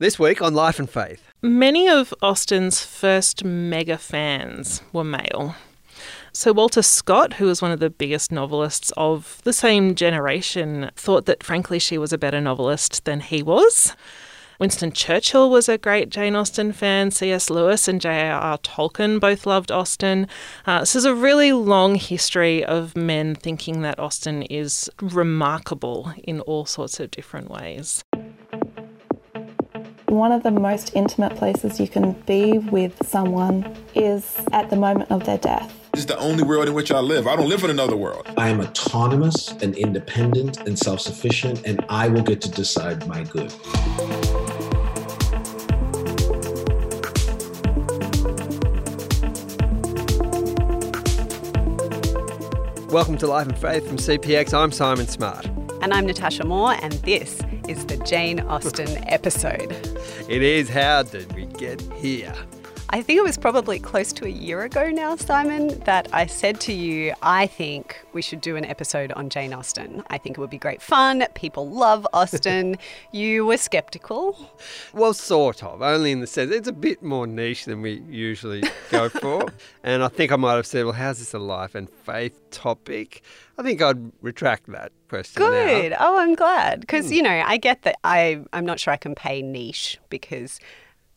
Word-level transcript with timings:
This 0.00 0.16
week 0.16 0.40
on 0.40 0.54
Life 0.54 0.78
and 0.78 0.88
Faith. 0.88 1.32
Many 1.42 1.88
of 1.88 2.14
Austen's 2.22 2.84
first 2.84 3.42
mega 3.42 3.98
fans 3.98 4.80
were 4.92 5.02
male. 5.02 5.56
So, 6.32 6.52
Walter 6.52 6.82
Scott, 6.82 7.32
who 7.32 7.46
was 7.46 7.60
one 7.60 7.72
of 7.72 7.80
the 7.80 7.90
biggest 7.90 8.30
novelists 8.30 8.92
of 8.96 9.40
the 9.42 9.52
same 9.52 9.96
generation, 9.96 10.92
thought 10.94 11.26
that 11.26 11.42
frankly 11.42 11.80
she 11.80 11.98
was 11.98 12.12
a 12.12 12.18
better 12.18 12.40
novelist 12.40 13.06
than 13.06 13.18
he 13.18 13.42
was. 13.42 13.96
Winston 14.60 14.92
Churchill 14.92 15.50
was 15.50 15.68
a 15.68 15.78
great 15.78 16.10
Jane 16.10 16.36
Austen 16.36 16.72
fan. 16.72 17.10
C.S. 17.10 17.50
Lewis 17.50 17.88
and 17.88 18.00
J.R.R. 18.00 18.58
Tolkien 18.58 19.18
both 19.18 19.46
loved 19.46 19.72
Austen. 19.72 20.28
Uh, 20.64 20.80
this 20.80 20.94
is 20.94 21.06
a 21.06 21.14
really 21.14 21.50
long 21.50 21.96
history 21.96 22.64
of 22.64 22.96
men 22.96 23.34
thinking 23.34 23.82
that 23.82 23.98
Austen 23.98 24.42
is 24.42 24.88
remarkable 25.00 26.12
in 26.22 26.40
all 26.42 26.66
sorts 26.66 27.00
of 27.00 27.10
different 27.10 27.50
ways. 27.50 28.04
One 30.08 30.32
of 30.32 30.42
the 30.42 30.50
most 30.50 30.92
intimate 30.94 31.36
places 31.36 31.78
you 31.78 31.86
can 31.86 32.12
be 32.24 32.56
with 32.56 33.06
someone 33.06 33.76
is 33.94 34.40
at 34.52 34.70
the 34.70 34.76
moment 34.76 35.10
of 35.10 35.24
their 35.24 35.36
death. 35.36 35.70
This 35.92 36.00
is 36.00 36.06
the 36.06 36.16
only 36.16 36.44
world 36.44 36.66
in 36.66 36.72
which 36.72 36.90
I 36.90 37.00
live. 37.00 37.26
I 37.26 37.36
don't 37.36 37.50
live 37.50 37.62
in 37.62 37.68
another 37.68 37.94
world. 37.94 38.26
I 38.38 38.48
am 38.48 38.62
autonomous 38.62 39.52
and 39.60 39.76
independent 39.76 40.66
and 40.66 40.78
self 40.78 41.02
sufficient, 41.02 41.66
and 41.66 41.84
I 41.90 42.08
will 42.08 42.22
get 42.22 42.40
to 42.40 42.50
decide 42.50 43.06
my 43.06 43.22
good. 43.24 43.52
Welcome 52.90 53.18
to 53.18 53.26
Life 53.26 53.46
and 53.46 53.58
Faith 53.58 53.86
from 53.86 53.98
CPX. 53.98 54.54
I'm 54.54 54.72
Simon 54.72 55.06
Smart. 55.06 55.44
And 55.82 55.92
I'm 55.92 56.06
Natasha 56.06 56.44
Moore, 56.44 56.76
and 56.80 56.94
this 56.94 57.42
is 57.68 57.84
the 57.84 57.98
Jane 57.98 58.40
Austen 58.40 58.88
episode. 59.08 59.72
It 60.28 60.42
is 60.42 60.70
How 60.70 61.02
Did 61.02 61.30
We 61.34 61.44
Get 61.44 61.80
Here? 61.92 62.34
I 62.90 63.02
think 63.02 63.18
it 63.18 63.22
was 63.22 63.36
probably 63.36 63.78
close 63.78 64.14
to 64.14 64.24
a 64.24 64.30
year 64.30 64.62
ago 64.62 64.88
now, 64.88 65.14
Simon, 65.14 65.78
that 65.80 66.08
I 66.10 66.24
said 66.24 66.58
to 66.62 66.72
you, 66.72 67.12
I 67.20 67.46
think 67.46 68.02
we 68.14 68.22
should 68.22 68.40
do 68.40 68.56
an 68.56 68.64
episode 68.64 69.12
on 69.12 69.28
Jane 69.28 69.52
Austen. 69.52 70.02
I 70.08 70.16
think 70.16 70.38
it 70.38 70.40
would 70.40 70.48
be 70.48 70.56
great 70.56 70.80
fun. 70.80 71.22
People 71.34 71.68
love 71.68 72.06
Austen. 72.14 72.76
you 73.12 73.44
were 73.44 73.58
skeptical. 73.58 74.38
Well, 74.94 75.12
sort 75.12 75.62
of, 75.62 75.82
only 75.82 76.12
in 76.12 76.20
the 76.20 76.26
sense 76.26 76.50
it's 76.50 76.66
a 76.66 76.72
bit 76.72 77.02
more 77.02 77.26
niche 77.26 77.66
than 77.66 77.82
we 77.82 78.02
usually 78.08 78.62
go 78.90 79.08
for. 79.10 79.48
and 79.82 80.02
I 80.02 80.08
think 80.08 80.32
I 80.32 80.36
might 80.36 80.54
have 80.54 80.66
said, 80.66 80.86
well, 80.86 80.94
how's 80.94 81.18
this 81.18 81.34
a 81.34 81.38
life 81.38 81.74
and 81.74 81.90
faith 81.90 82.40
topic? 82.50 83.22
I 83.58 83.62
think 83.64 83.82
I'd 83.82 84.12
retract 84.22 84.66
that 84.68 84.92
question. 85.10 85.42
Good. 85.42 85.90
Now. 85.90 85.98
Oh, 86.00 86.18
I'm 86.18 86.34
glad. 86.34 86.80
Because, 86.80 87.10
mm. 87.10 87.16
you 87.16 87.22
know, 87.22 87.42
I 87.44 87.58
get 87.58 87.82
that 87.82 87.96
I, 88.02 88.42
I'm 88.54 88.64
not 88.64 88.80
sure 88.80 88.94
I 88.94 88.96
can 88.96 89.14
pay 89.14 89.42
niche 89.42 89.98
because 90.08 90.58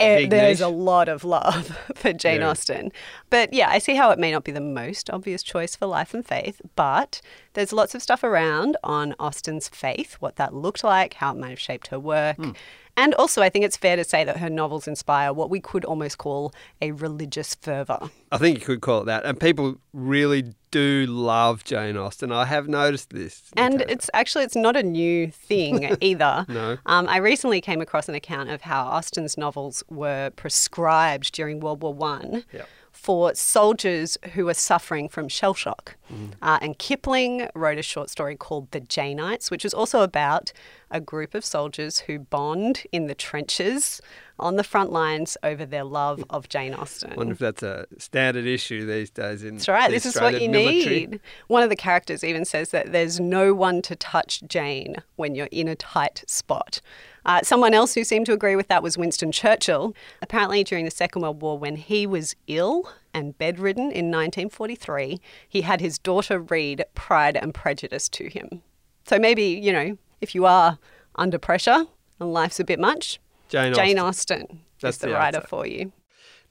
Eh, 0.01 0.27
there's 0.27 0.59
niche. 0.59 0.65
a 0.65 0.69
lot 0.69 1.07
of 1.09 1.23
love 1.23 1.77
for 1.95 2.13
Jane 2.13 2.41
Yeah. 2.41 2.49
Austen. 2.49 2.91
But 3.29 3.53
yeah, 3.53 3.69
I 3.69 3.79
see 3.79 3.95
how 3.95 4.11
it 4.11 4.19
may 4.19 4.31
not 4.31 4.43
be 4.43 4.51
the 4.51 4.59
most 4.61 5.09
obvious 5.09 5.43
choice 5.43 5.75
for 5.75 5.85
Life 5.85 6.13
and 6.13 6.25
Faith, 6.25 6.61
but 6.75 7.21
there's 7.53 7.71
lots 7.73 7.95
of 7.95 8.01
stuff 8.01 8.23
around 8.23 8.77
on 8.83 9.13
Austen's 9.19 9.67
faith, 9.69 10.15
what 10.19 10.35
that 10.37 10.53
looked 10.53 10.83
like, 10.83 11.15
how 11.15 11.31
it 11.31 11.37
might 11.37 11.49
have 11.49 11.59
shaped 11.59 11.87
her 11.87 11.99
work. 11.99 12.37
Hmm. 12.37 12.51
And 12.97 13.13
also, 13.15 13.41
I 13.41 13.49
think 13.49 13.65
it's 13.65 13.77
fair 13.77 13.95
to 13.95 14.03
say 14.03 14.23
that 14.23 14.37
her 14.37 14.49
novels 14.49 14.87
inspire 14.87 15.33
what 15.33 15.49
we 15.49 15.59
could 15.59 15.85
almost 15.85 16.17
call 16.17 16.53
a 16.81 16.91
religious 16.91 17.55
fervour. 17.55 18.09
I 18.31 18.37
think 18.37 18.59
you 18.59 18.65
could 18.65 18.81
call 18.81 19.01
it 19.01 19.05
that. 19.05 19.25
And 19.25 19.39
people 19.39 19.77
really 19.93 20.53
do 20.71 21.05
love 21.07 21.63
Jane 21.63 21.97
Austen. 21.97 22.31
I 22.31 22.45
have 22.45 22.67
noticed 22.67 23.09
this. 23.11 23.51
And 23.57 23.81
it's 23.81 24.09
actually 24.13 24.45
it's 24.45 24.55
not 24.55 24.75
a 24.75 24.83
new 24.83 25.29
thing 25.29 25.95
either. 26.01 26.45
No. 26.47 26.77
Um, 26.85 27.07
I 27.07 27.17
recently 27.17 27.61
came 27.61 27.81
across 27.81 28.07
an 28.09 28.15
account 28.15 28.49
of 28.49 28.61
how 28.61 28.85
Austen's 28.85 29.37
novels 29.37 29.83
were 29.89 30.31
prescribed 30.31 31.33
during 31.33 31.59
World 31.59 31.81
War 31.83 31.93
One 31.93 32.45
Yep. 32.53 32.67
For 32.91 33.33
soldiers 33.33 34.17
who 34.33 34.45
were 34.45 34.53
suffering 34.53 35.09
from 35.09 35.27
shell 35.27 35.53
shock. 35.53 35.95
Uh, 36.41 36.59
and 36.61 36.77
Kipling 36.77 37.47
wrote 37.55 37.77
a 37.77 37.81
short 37.81 38.09
story 38.09 38.35
called 38.35 38.69
The 38.71 38.81
Janeites, 38.81 39.49
which 39.49 39.63
is 39.65 39.73
also 39.73 40.01
about 40.01 40.51
a 40.91 40.99
group 40.99 41.33
of 41.33 41.45
soldiers 41.45 41.99
who 41.99 42.19
bond 42.19 42.83
in 42.91 43.07
the 43.07 43.15
trenches 43.15 44.01
on 44.41 44.55
the 44.57 44.63
front 44.63 44.91
lines 44.91 45.37
over 45.43 45.65
their 45.65 45.83
love 45.83 46.23
of 46.29 46.49
Jane 46.49 46.73
Austen. 46.73 47.13
I 47.13 47.15
wonder 47.15 47.33
if 47.33 47.39
that's 47.39 47.63
a 47.63 47.85
standard 47.97 48.45
issue 48.45 48.85
these 48.85 49.09
days 49.09 49.43
in 49.43 49.55
That's 49.55 49.67
right. 49.69 49.87
the 49.89 49.95
This 49.95 50.05
is 50.05 50.19
what 50.19 50.41
you 50.41 50.49
military. 50.49 51.07
need. 51.07 51.19
One 51.47 51.63
of 51.63 51.69
the 51.69 51.75
characters 51.75 52.23
even 52.23 52.43
says 52.45 52.69
that 52.71 52.91
there's 52.91 53.19
no 53.19 53.53
one 53.53 53.81
to 53.83 53.95
touch 53.95 54.41
Jane 54.47 54.97
when 55.15 55.35
you're 55.35 55.47
in 55.51 55.67
a 55.67 55.75
tight 55.75 56.23
spot. 56.27 56.81
Uh, 57.23 57.41
someone 57.43 57.73
else 57.73 57.93
who 57.93 58.03
seemed 58.03 58.25
to 58.25 58.33
agree 58.33 58.55
with 58.55 58.67
that 58.67 58.81
was 58.81 58.97
Winston 58.97 59.31
Churchill. 59.31 59.95
Apparently, 60.23 60.63
during 60.63 60.85
the 60.85 60.91
Second 60.91 61.21
World 61.21 61.39
War, 61.41 61.57
when 61.59 61.75
he 61.75 62.07
was 62.07 62.35
ill 62.47 62.91
and 63.13 63.37
bedridden 63.37 63.91
in 63.91 64.09
1943, 64.09 65.21
he 65.47 65.61
had 65.61 65.81
his 65.81 65.99
daughter 65.99 66.39
read 66.39 66.83
Pride 66.95 67.37
and 67.37 67.53
Prejudice 67.53 68.09
to 68.09 68.27
him. 68.27 68.63
So 69.05 69.19
maybe, 69.19 69.43
you 69.43 69.71
know, 69.71 69.97
if 70.19 70.33
you 70.33 70.45
are 70.45 70.79
under 71.15 71.37
pressure 71.37 71.85
and 72.19 72.33
life's 72.33 72.59
a 72.59 72.63
bit 72.63 72.79
much, 72.79 73.19
Jane, 73.51 73.73
Jane 73.73 73.99
Austen. 73.99 74.41
Austen 74.43 74.59
That's 74.81 74.95
is 74.95 75.01
the, 75.01 75.07
the 75.07 75.13
writer 75.13 75.41
for 75.41 75.67
you. 75.67 75.91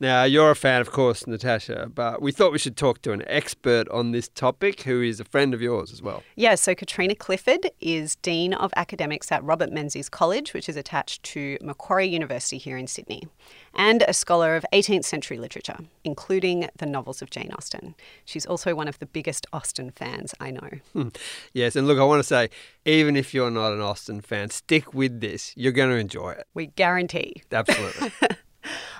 Now, 0.03 0.25
you're 0.25 0.51
a 0.51 0.57
fan, 0.57 0.81
of 0.81 0.91
course, 0.91 1.27
Natasha, 1.27 1.91
but 1.95 2.23
we 2.23 2.33
thought 2.33 2.53
we 2.53 2.59
should 2.59 2.79
talk 2.79 3.03
to 3.03 3.13
an 3.13 3.23
expert 3.27 3.87
on 3.91 4.13
this 4.13 4.29
topic 4.29 4.81
who 4.83 5.03
is 5.03 5.21
a 5.21 5.25
friend 5.25 5.53
of 5.53 5.61
yours 5.61 5.93
as 5.93 6.01
well. 6.01 6.23
Yeah, 6.37 6.55
so 6.55 6.75
Katrina 6.75 7.15
Clifford 7.15 7.71
is 7.83 8.17
Dean 8.17 8.55
of 8.55 8.73
Academics 8.77 9.31
at 9.31 9.45
Robert 9.45 9.71
Menzies 9.71 10.09
College, 10.09 10.55
which 10.55 10.71
is 10.71 10.77
attached 10.79 11.23
to 11.25 11.59
Macquarie 11.61 12.09
University 12.09 12.57
here 12.57 12.79
in 12.79 12.87
Sydney, 12.87 13.29
and 13.75 14.03
a 14.09 14.15
scholar 14.15 14.57
of 14.57 14.65
18th 14.73 15.05
century 15.05 15.37
literature, 15.39 15.77
including 16.03 16.71
the 16.79 16.87
novels 16.87 17.21
of 17.21 17.29
Jane 17.29 17.51
Austen. 17.53 17.95
She's 18.25 18.47
also 18.47 18.75
one 18.75 18.89
of 18.89 18.99
the 19.01 19.07
biggest 19.07 19.47
Austen 19.53 19.91
fans 19.91 20.35
I 20.41 20.51
know. 20.51 20.71
Hmm. 20.95 21.09
Yes, 21.53 21.77
and 21.77 21.87
look, 21.87 21.99
I 21.99 22.05
want 22.05 22.21
to 22.21 22.27
say, 22.27 22.49
even 22.87 23.17
if 23.17 23.35
you're 23.35 23.51
not 23.51 23.73
an 23.73 23.83
Austen 23.83 24.23
fan, 24.23 24.49
stick 24.49 24.95
with 24.95 25.21
this. 25.21 25.53
You're 25.59 25.73
going 25.73 25.91
to 25.91 25.97
enjoy 25.97 26.31
it. 26.31 26.47
We 26.55 26.69
guarantee. 26.69 27.43
Absolutely. 27.53 28.13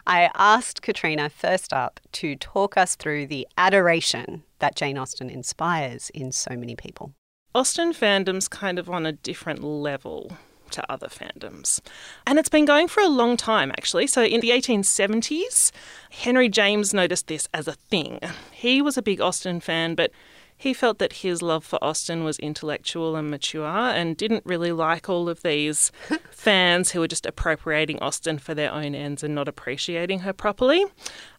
I 0.07 0.31
asked 0.35 0.83
Katrina 0.83 1.29
first 1.29 1.73
up 1.73 2.01
to 2.13 2.37
talk 2.37 2.77
us 2.77 2.97
through 2.97 3.27
the 3.27 3.47
adoration 3.57 4.43
that 4.59 4.77
Jane 4.77 4.99
Austen 4.99 5.31
inspires 5.31 6.11
in 6.11 6.33
so 6.33 6.57
many 6.57 6.77
people. 6.77 7.13
Austen 7.55 7.93
fandom's 7.93 8.49
kind 8.49 8.79
of 8.79 8.89
on 8.89 9.07
a 9.07 9.13
different 9.13 9.63
level 9.65 10.33
to 10.71 10.93
other 10.93 11.09
fandoms. 11.09 11.81
And 12.27 12.39
it's 12.39 12.49
been 12.49 12.65
going 12.65 12.89
for 12.89 13.03
a 13.03 13.09
long 13.09 13.37
time, 13.37 13.71
actually. 13.73 14.07
So 14.07 14.23
in 14.23 14.41
the 14.41 14.51
1870s, 14.51 15.73
Henry 16.11 16.49
James 16.49 16.95
noticed 16.95 17.27
this 17.27 17.49
as 17.53 17.67
a 17.67 17.73
thing. 17.73 18.21
He 18.53 18.81
was 18.81 18.97
a 18.97 19.03
big 19.03 19.21
Austen 19.21 19.61
fan, 19.61 19.95
but 19.95 20.13
he 20.61 20.75
felt 20.75 20.99
that 20.99 21.15
his 21.15 21.41
love 21.41 21.65
for 21.65 21.83
Austen 21.83 22.23
was 22.23 22.39
intellectual 22.39 23.17
and 23.17 23.31
mature 23.31 23.65
and 23.65 24.15
didn't 24.15 24.45
really 24.45 24.73
like 24.73 25.09
all 25.09 25.27
of 25.27 25.41
these 25.41 25.91
fans 26.31 26.91
who 26.91 27.01
were 27.01 27.09
just 27.09 27.25
appropriating 27.25 27.99
Austen 28.01 28.37
for 28.37 28.53
their 28.53 28.71
own 28.71 28.95
ends 28.95 29.23
and 29.23 29.35
not 29.35 29.49
appreciating 29.49 30.19
her 30.19 30.35
properly. 30.35 30.85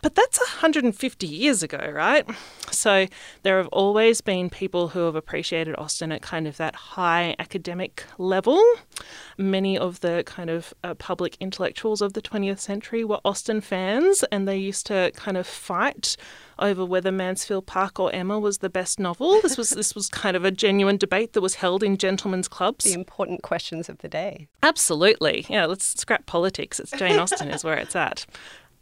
But 0.02 0.16
that's 0.16 0.40
150 0.40 1.28
years 1.28 1.62
ago, 1.62 1.92
right? 1.94 2.28
So 2.72 3.06
there 3.44 3.58
have 3.60 3.68
always 3.68 4.22
been 4.22 4.50
people 4.50 4.88
who 4.88 5.02
have 5.02 5.16
appreciated 5.16 5.76
Austen 5.78 6.12
at 6.12 6.24
kind 6.24 6.48
of 6.48 6.58
that 6.58 6.74
high 6.74 7.36
academic 7.38 8.04
level. 8.18 8.60
Many 9.38 9.78
of 9.78 10.00
the 10.00 10.24
kind 10.26 10.50
of 10.50 10.74
uh, 10.84 10.96
public 10.96 11.38
intellectuals 11.40 12.02
of 12.02 12.14
the 12.14 12.24
20th 12.24 12.58
century 12.58 13.04
were 13.04 13.20
Austen 13.24 13.62
fans, 13.62 14.24
and 14.32 14.48
they 14.48 14.58
used 14.58 14.88
to 14.88 15.12
kind 15.16 15.38
of 15.38 15.46
fight 15.46 16.18
over 16.62 16.86
whether 16.86 17.12
Mansfield 17.12 17.66
Park 17.66 18.00
or 18.00 18.14
Emma 18.14 18.40
was 18.40 18.60
the 18.60 18.70
best 18.70 19.00
novel. 19.00 19.42
This 19.42 19.58
was 19.58 19.72
this 19.72 19.96
was 19.96 20.08
kind 20.10 20.38
of 20.38 20.46
a 20.46 20.52
genuine 20.52 20.98
debate 20.98 21.34
that 21.34 21.42
was 21.42 21.56
held 21.56 21.84
in 21.84 21.98
gentlemen's 21.98 22.48
clubs. 22.48 22.86
The 22.86 22.94
important 22.94 23.42
questions 23.42 23.90
of 23.90 23.98
the 24.00 24.08
day. 24.08 24.48
Absolutely. 24.64 25.46
Yeah, 25.50 25.66
let's 25.66 26.00
scrap 26.00 26.26
politics. 26.26 26.80
It's 26.80 26.92
Jane 26.92 27.20
Austen 27.20 27.50
is 27.50 27.64
where 27.64 27.78
it's 27.78 27.96
at. 27.96 28.26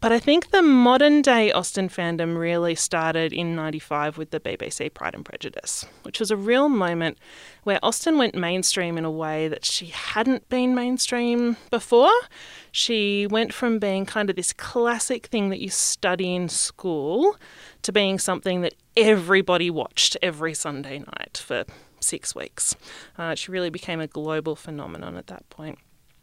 But 0.02 0.14
I 0.14 0.20
think 0.20 0.52
the 0.52 0.62
modern 0.62 1.22
day 1.22 1.52
Austen 1.52 1.90
fandom 1.90 2.38
really 2.38 2.74
started 2.74 3.34
in 3.34 3.54
95 3.54 4.18
with 4.18 4.32
the 4.32 4.40
BBC 4.40 4.94
Pride 4.94 5.14
and 5.14 5.26
Prejudice, 5.26 5.86
which 6.04 6.22
was 6.22 6.32
a 6.32 6.38
real 6.38 6.70
moment 6.70 7.18
where 7.64 7.80
Austen 7.84 8.18
went 8.18 8.34
mainstream 8.34 8.98
in 8.98 9.04
a 9.04 9.12
way 9.12 9.50
that 9.50 9.66
she 9.66 9.88
hadn't 9.88 10.48
been 10.48 10.74
mainstream 10.74 11.58
before. 11.70 12.14
She 12.72 13.28
went 13.28 13.54
from 13.54 13.78
being 13.78 14.06
kind 14.06 14.30
of 14.30 14.38
this 14.38 14.54
classic 14.54 15.28
thing 15.28 15.50
that 15.50 15.60
you 15.60 15.70
study 15.70 16.34
in 16.34 16.48
school 16.48 17.36
to 17.82 17.92
being 17.92 18.20
something 18.20 18.62
that 18.62 18.76
everybody 18.96 19.70
watched 19.70 20.16
every 20.22 20.54
Sunday 20.54 21.00
night 21.00 21.44
for 21.46 21.66
six 22.00 22.34
weeks. 22.34 22.74
Uh, 23.18 23.36
she 23.36 23.52
really 23.52 23.70
became 23.70 24.00
a 24.00 24.08
global 24.08 24.56
phenomenon 24.56 25.18
at 25.18 25.28
that 25.28 25.50
point. 25.50 25.78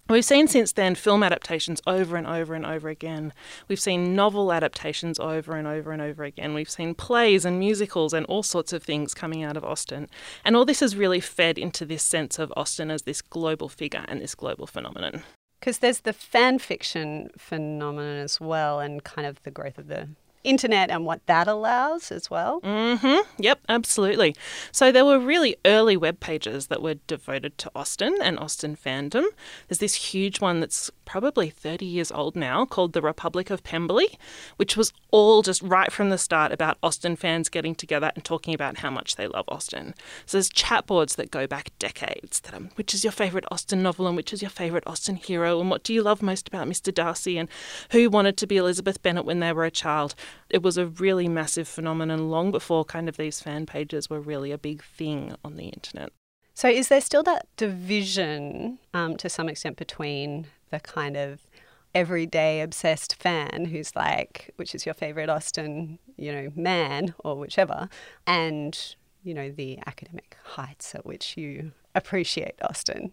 We've 0.08 0.24
seen 0.24 0.46
since 0.46 0.70
then 0.70 0.94
film 0.94 1.24
adaptations 1.24 1.82
over 1.84 2.16
and 2.16 2.28
over 2.28 2.54
and 2.54 2.64
over 2.64 2.88
again. 2.88 3.32
We've 3.66 3.80
seen 3.80 4.14
novel 4.14 4.52
adaptations 4.52 5.18
over 5.18 5.56
and 5.56 5.66
over 5.66 5.90
and 5.90 6.00
over 6.00 6.22
again. 6.22 6.54
We've 6.54 6.70
seen 6.70 6.94
plays 6.94 7.44
and 7.44 7.58
musicals 7.58 8.12
and 8.12 8.24
all 8.26 8.44
sorts 8.44 8.72
of 8.72 8.84
things 8.84 9.14
coming 9.14 9.42
out 9.42 9.56
of 9.56 9.64
Austen. 9.64 10.08
And 10.44 10.54
all 10.54 10.64
this 10.64 10.78
has 10.78 10.94
really 10.94 11.18
fed 11.18 11.58
into 11.58 11.84
this 11.84 12.04
sense 12.04 12.38
of 12.38 12.52
Austen 12.56 12.88
as 12.88 13.02
this 13.02 13.20
global 13.20 13.68
figure 13.68 14.04
and 14.06 14.20
this 14.20 14.36
global 14.36 14.68
phenomenon. 14.68 15.24
Because 15.58 15.78
there's 15.78 16.00
the 16.00 16.12
fan 16.12 16.60
fiction 16.60 17.30
phenomenon 17.36 18.18
as 18.18 18.40
well, 18.40 18.78
and 18.78 19.02
kind 19.02 19.26
of 19.26 19.42
the 19.42 19.50
growth 19.50 19.78
of 19.78 19.88
the 19.88 20.10
internet 20.46 20.90
and 20.90 21.04
what 21.04 21.24
that 21.26 21.48
allows 21.48 22.10
as 22.12 22.30
well. 22.30 22.60
Mm-hmm. 22.60 23.28
Yep, 23.38 23.60
absolutely. 23.68 24.34
So 24.72 24.92
there 24.92 25.04
were 25.04 25.18
really 25.18 25.56
early 25.64 25.96
web 25.96 26.20
pages 26.20 26.68
that 26.68 26.82
were 26.82 26.94
devoted 27.06 27.58
to 27.58 27.70
Austen 27.74 28.16
and 28.22 28.38
Austen 28.38 28.76
fandom. 28.76 29.24
There's 29.68 29.78
this 29.78 29.94
huge 29.94 30.40
one 30.40 30.60
that's 30.60 30.90
probably 31.04 31.50
30 31.50 31.84
years 31.84 32.10
old 32.10 32.36
now 32.36 32.64
called 32.64 32.92
The 32.92 33.02
Republic 33.02 33.50
of 33.50 33.62
Pemberley, 33.62 34.18
which 34.56 34.76
was 34.76 34.92
all 35.10 35.42
just 35.42 35.62
right 35.62 35.92
from 35.92 36.10
the 36.10 36.18
start 36.18 36.52
about 36.52 36.78
Austen 36.82 37.16
fans 37.16 37.48
getting 37.48 37.74
together 37.74 38.12
and 38.14 38.24
talking 38.24 38.54
about 38.54 38.78
how 38.78 38.90
much 38.90 39.16
they 39.16 39.26
love 39.26 39.44
Austen. 39.48 39.94
So 40.26 40.38
there's 40.38 40.48
chat 40.48 40.86
boards 40.86 41.16
that 41.16 41.30
go 41.30 41.46
back 41.46 41.70
decades 41.78 42.40
that 42.40 42.54
um, 42.54 42.70
which 42.74 42.94
is 42.94 43.04
your 43.04 43.12
favourite 43.12 43.44
Austen 43.50 43.82
novel 43.82 44.06
and 44.06 44.16
which 44.16 44.32
is 44.32 44.42
your 44.42 44.50
favourite 44.50 44.84
Austen 44.86 45.16
hero 45.16 45.60
and 45.60 45.70
what 45.70 45.82
do 45.82 45.92
you 45.94 46.02
love 46.02 46.22
most 46.22 46.48
about 46.48 46.68
Mr. 46.68 46.92
Darcy 46.92 47.38
and 47.38 47.48
who 47.90 48.10
wanted 48.10 48.36
to 48.36 48.46
be 48.46 48.56
Elizabeth 48.56 49.02
Bennet 49.02 49.24
when 49.24 49.40
they 49.40 49.52
were 49.52 49.64
a 49.64 49.70
child. 49.70 50.14
It 50.48 50.62
was 50.62 50.78
a 50.78 50.86
really 50.86 51.28
massive 51.28 51.68
phenomenon 51.68 52.30
long 52.30 52.50
before 52.50 52.84
kind 52.84 53.08
of 53.08 53.16
these 53.16 53.40
fan 53.40 53.66
pages 53.66 54.08
were 54.08 54.20
really 54.20 54.52
a 54.52 54.58
big 54.58 54.82
thing 54.82 55.34
on 55.44 55.56
the 55.56 55.66
internet. 55.66 56.10
So, 56.54 56.68
is 56.68 56.88
there 56.88 57.02
still 57.02 57.22
that 57.24 57.46
division 57.56 58.78
um, 58.94 59.16
to 59.18 59.28
some 59.28 59.48
extent 59.48 59.76
between 59.76 60.46
the 60.70 60.80
kind 60.80 61.16
of 61.16 61.40
everyday 61.94 62.60
obsessed 62.60 63.14
fan 63.16 63.66
who's 63.66 63.94
like, 63.96 64.52
which 64.56 64.74
is 64.74 64.86
your 64.86 64.94
favorite 64.94 65.28
Austen, 65.28 65.98
you 66.16 66.32
know, 66.32 66.52
man 66.54 67.14
or 67.24 67.36
whichever, 67.36 67.88
and, 68.26 68.96
you 69.22 69.34
know, 69.34 69.50
the 69.50 69.78
academic 69.86 70.36
heights 70.44 70.94
at 70.94 71.06
which 71.06 71.36
you 71.36 71.72
appreciate 71.94 72.54
Austen? 72.62 73.12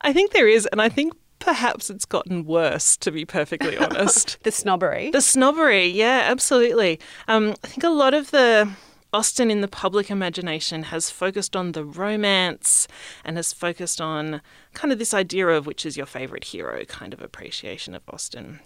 I 0.00 0.12
think 0.12 0.32
there 0.32 0.48
is, 0.48 0.66
and 0.66 0.82
I 0.82 0.88
think 0.88 1.12
perhaps 1.38 1.90
it's 1.90 2.04
gotten 2.04 2.44
worse, 2.44 2.96
to 2.98 3.10
be 3.10 3.24
perfectly 3.24 3.76
honest. 3.78 4.38
the 4.42 4.50
snobbery. 4.52 5.10
The 5.10 5.20
snobbery, 5.20 5.86
yeah, 5.86 6.22
absolutely. 6.24 6.98
Um, 7.28 7.54
I 7.64 7.68
think 7.68 7.84
a 7.84 7.90
lot 7.90 8.14
of 8.14 8.30
the 8.30 8.70
Austen 9.12 9.50
in 9.50 9.60
the 9.60 9.68
public 9.68 10.10
imagination 10.10 10.84
has 10.84 11.10
focused 11.10 11.56
on 11.56 11.72
the 11.72 11.84
romance 11.84 12.86
and 13.24 13.36
has 13.36 13.52
focused 13.52 14.00
on 14.00 14.42
kind 14.74 14.92
of 14.92 14.98
this 14.98 15.14
idea 15.14 15.48
of 15.48 15.66
which 15.66 15.86
is 15.86 15.96
your 15.96 16.06
favourite 16.06 16.44
hero 16.44 16.84
kind 16.84 17.14
of 17.14 17.22
appreciation 17.22 17.94
of 17.94 18.02
Austen. 18.08 18.60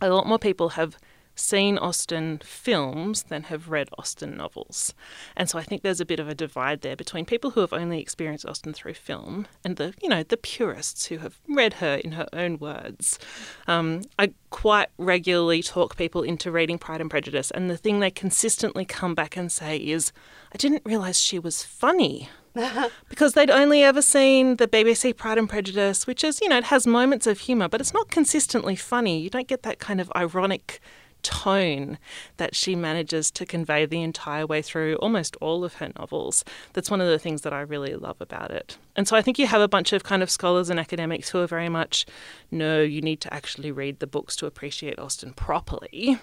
A 0.00 0.08
lot 0.10 0.26
more 0.26 0.38
people 0.38 0.70
have 0.70 0.96
seen 1.38 1.78
Austen 1.78 2.40
films 2.44 3.24
than 3.24 3.44
have 3.44 3.68
read 3.68 3.88
Austen 3.98 4.36
novels. 4.36 4.94
And 5.36 5.48
so 5.48 5.58
I 5.58 5.62
think 5.62 5.82
there's 5.82 6.00
a 6.00 6.06
bit 6.06 6.20
of 6.20 6.28
a 6.28 6.34
divide 6.34 6.80
there 6.80 6.96
between 6.96 7.24
people 7.24 7.50
who 7.50 7.60
have 7.60 7.72
only 7.72 8.00
experienced 8.00 8.46
Austen 8.46 8.72
through 8.72 8.94
film 8.94 9.46
and 9.64 9.76
the, 9.76 9.94
you 10.02 10.08
know, 10.08 10.22
the 10.22 10.36
purists 10.36 11.06
who 11.06 11.18
have 11.18 11.38
read 11.48 11.74
her 11.74 11.96
in 11.96 12.12
her 12.12 12.26
own 12.32 12.58
words. 12.58 13.18
Um, 13.66 14.02
I 14.18 14.32
quite 14.50 14.88
regularly 14.98 15.62
talk 15.62 15.96
people 15.96 16.22
into 16.22 16.50
reading 16.50 16.78
Pride 16.78 17.00
and 17.00 17.10
Prejudice, 17.10 17.50
and 17.50 17.70
the 17.70 17.76
thing 17.76 18.00
they 18.00 18.10
consistently 18.10 18.84
come 18.84 19.14
back 19.14 19.36
and 19.36 19.50
say 19.50 19.76
is, 19.76 20.12
I 20.52 20.56
didn't 20.56 20.82
realise 20.84 21.18
she 21.18 21.38
was 21.38 21.62
funny. 21.62 22.28
because 23.08 23.34
they'd 23.34 23.50
only 23.50 23.82
ever 23.82 24.02
seen 24.02 24.56
the 24.56 24.66
BBC 24.66 25.16
Pride 25.16 25.38
and 25.38 25.48
Prejudice, 25.48 26.06
which 26.06 26.24
is, 26.24 26.40
you 26.40 26.48
know, 26.48 26.58
it 26.58 26.64
has 26.64 26.86
moments 26.86 27.26
of 27.26 27.40
humour, 27.40 27.68
but 27.68 27.80
it's 27.80 27.94
not 27.94 28.10
consistently 28.10 28.76
funny. 28.76 29.20
You 29.20 29.30
don't 29.30 29.48
get 29.48 29.62
that 29.62 29.78
kind 29.78 30.00
of 30.00 30.10
ironic 30.16 30.80
tone 31.22 31.98
that 32.36 32.54
she 32.54 32.74
manages 32.74 33.30
to 33.32 33.46
convey 33.46 33.86
the 33.86 34.02
entire 34.02 34.46
way 34.46 34.62
through 34.62 34.96
almost 34.96 35.36
all 35.40 35.64
of 35.64 35.74
her 35.74 35.90
novels. 35.98 36.44
That's 36.72 36.90
one 36.90 37.00
of 37.00 37.08
the 37.08 37.18
things 37.18 37.42
that 37.42 37.52
I 37.52 37.60
really 37.60 37.94
love 37.94 38.20
about 38.20 38.50
it. 38.50 38.78
And 38.96 39.06
so 39.06 39.16
I 39.16 39.22
think 39.22 39.38
you 39.38 39.46
have 39.46 39.60
a 39.60 39.68
bunch 39.68 39.92
of 39.92 40.02
kind 40.04 40.22
of 40.22 40.30
scholars 40.30 40.70
and 40.70 40.80
academics 40.80 41.30
who 41.30 41.38
are 41.40 41.46
very 41.46 41.68
much, 41.68 42.06
no, 42.50 42.80
you 42.80 43.00
need 43.00 43.20
to 43.22 43.32
actually 43.32 43.70
read 43.70 44.00
the 44.00 44.06
books 44.06 44.34
to 44.36 44.46
appreciate 44.46 44.98
Austen 44.98 45.32
properly. 45.32 46.18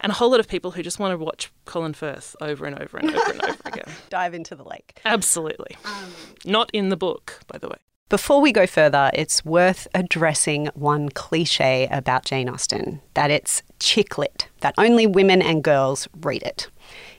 And 0.00 0.10
a 0.10 0.14
whole 0.14 0.30
lot 0.30 0.40
of 0.40 0.48
people 0.48 0.72
who 0.72 0.82
just 0.82 0.98
want 0.98 1.12
to 1.12 1.24
watch 1.24 1.52
Colin 1.64 1.94
Firth 1.94 2.34
over 2.40 2.66
and 2.66 2.78
over 2.80 2.98
and 2.98 3.10
over 3.10 3.30
and 3.30 3.42
over 3.42 3.56
again. 3.64 3.94
Dive 4.10 4.34
into 4.34 4.54
the 4.54 4.64
lake. 4.64 5.00
Absolutely. 5.04 5.76
Um, 5.84 6.12
Not 6.44 6.70
in 6.72 6.88
the 6.88 6.96
book, 6.96 7.40
by 7.46 7.58
the 7.58 7.68
way. 7.68 7.76
Before 8.08 8.40
we 8.40 8.52
go 8.52 8.68
further, 8.68 9.10
it's 9.14 9.44
worth 9.44 9.88
addressing 9.92 10.66
one 10.74 11.08
cliche 11.08 11.88
about 11.90 12.24
Jane 12.24 12.48
Austen 12.48 13.00
that 13.14 13.32
it's 13.32 13.64
chick 13.80 14.16
lit, 14.16 14.46
that 14.60 14.76
only 14.78 15.08
women 15.08 15.42
and 15.42 15.64
girls 15.64 16.06
read 16.20 16.44
it. 16.44 16.68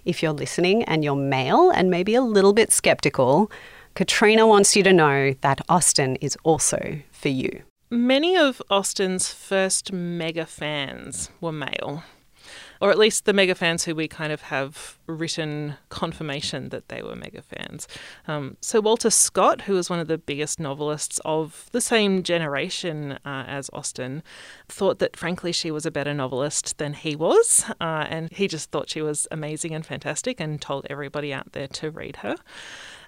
If 0.06 0.24
you're 0.24 0.32
listening 0.32 0.86
and 0.86 1.04
you're 1.04 1.14
male 1.14 1.70
and 1.72 1.90
maybe 1.92 2.16
a 2.16 2.22
little 2.22 2.54
bit 2.54 2.72
skeptical, 2.72 3.52
Katrina 3.96 4.48
wants 4.48 4.78
you 4.78 4.84
to 4.84 4.94
know 4.94 5.34
that 5.42 5.60
Austen 5.68 6.16
is 6.18 6.38
also 6.44 7.02
for 7.12 7.28
you. 7.28 7.64
Many 7.90 8.38
of 8.38 8.62
Austen's 8.70 9.28
first 9.34 9.92
mega 9.92 10.46
fans 10.46 11.32
were 11.42 11.52
male 11.52 12.04
or 12.82 12.92
at 12.92 12.98
least 12.98 13.26
the 13.26 13.34
mega 13.34 13.56
fans 13.56 13.86
who 13.86 13.96
we 13.96 14.08
kind 14.08 14.32
of 14.32 14.42
have 14.44 14.98
written 15.08 15.76
confirmation 15.90 16.70
that 16.70 16.90
they 16.90 17.02
were 17.02 17.16
mega 17.16 17.42
fans. 17.42 17.88
Um, 18.28 18.58
so 18.62 18.82
Walter 18.82 19.10
Scott, 19.10 19.62
who 19.62 19.74
was 19.74 19.90
one 19.90 20.00
of 20.00 20.08
the 20.08 20.18
biggest 20.18 20.60
novelists 20.60 21.20
of 21.26 21.70
the 21.72 21.82
same 21.82 22.24
generation 22.24 23.14
uh, 23.26 23.46
as 23.48 23.70
Austen, 23.74 24.24
thought 24.68 25.00
that 25.00 25.16
frankly 25.16 25.52
she 25.52 25.72
was 25.72 25.86
a 25.86 25.92
better 25.92 26.14
novelist 26.14 26.78
than 26.78 26.94
he 26.94 27.16
was, 27.16 27.66
uh, 27.80 28.06
and 28.10 28.32
he 28.32 28.48
just 28.48 28.72
thought 28.72 28.90
she 28.90 29.02
was 29.02 29.28
amazing 29.32 29.74
and 29.74 29.86
fantastic, 29.86 30.40
and 30.40 30.62
told 30.62 30.86
everybody 30.90 31.34
out 31.34 31.54
there 31.54 31.68
to 31.68 31.90
read 31.90 32.18
her. 32.18 32.36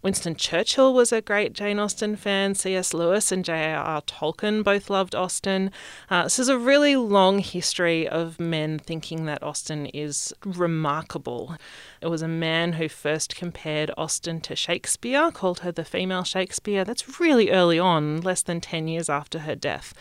Winston 0.02 0.36
Churchill 0.36 0.94
was 0.94 1.12
a 1.12 1.22
great 1.22 1.54
Jane 1.54 1.80
Austen 1.80 2.16
fan. 2.16 2.56
C.S. 2.56 2.94
Lewis 2.94 3.32
and 3.32 3.44
J.R.R. 3.44 4.02
Tolkien 4.04 4.64
both 4.64 4.90
loved 4.90 5.14
Austen. 5.16 5.72
Uh, 6.10 6.24
this 6.24 6.40
is 6.40 6.48
a 6.48 6.58
really 6.58 6.96
long 6.96 7.40
history 7.40 8.08
of 8.08 8.40
men 8.40 8.80
thinking 8.80 9.26
that 9.26 9.44
Austen 9.44 9.88
is 9.88 10.34
remarkable. 10.46 11.56
It 12.02 12.08
was 12.08 12.22
a 12.22 12.28
man 12.28 12.74
who 12.74 12.88
first 12.88 13.36
compared 13.36 13.92
Austen 13.98 14.40
to 14.42 14.56
Shakespeare, 14.56 15.32
called 15.32 15.60
her 15.60 15.72
the 15.72 15.86
female 15.86 16.24
Shakespeare. 16.24 16.86
That's 16.86 17.20
really 17.20 17.52
early 17.52 17.80
on, 17.80 18.22
less 18.22 18.42
than 18.42 18.62
10 18.62 18.88
years 18.88 19.10
after 19.10 19.40
her 19.40 19.56
death. 19.56 19.94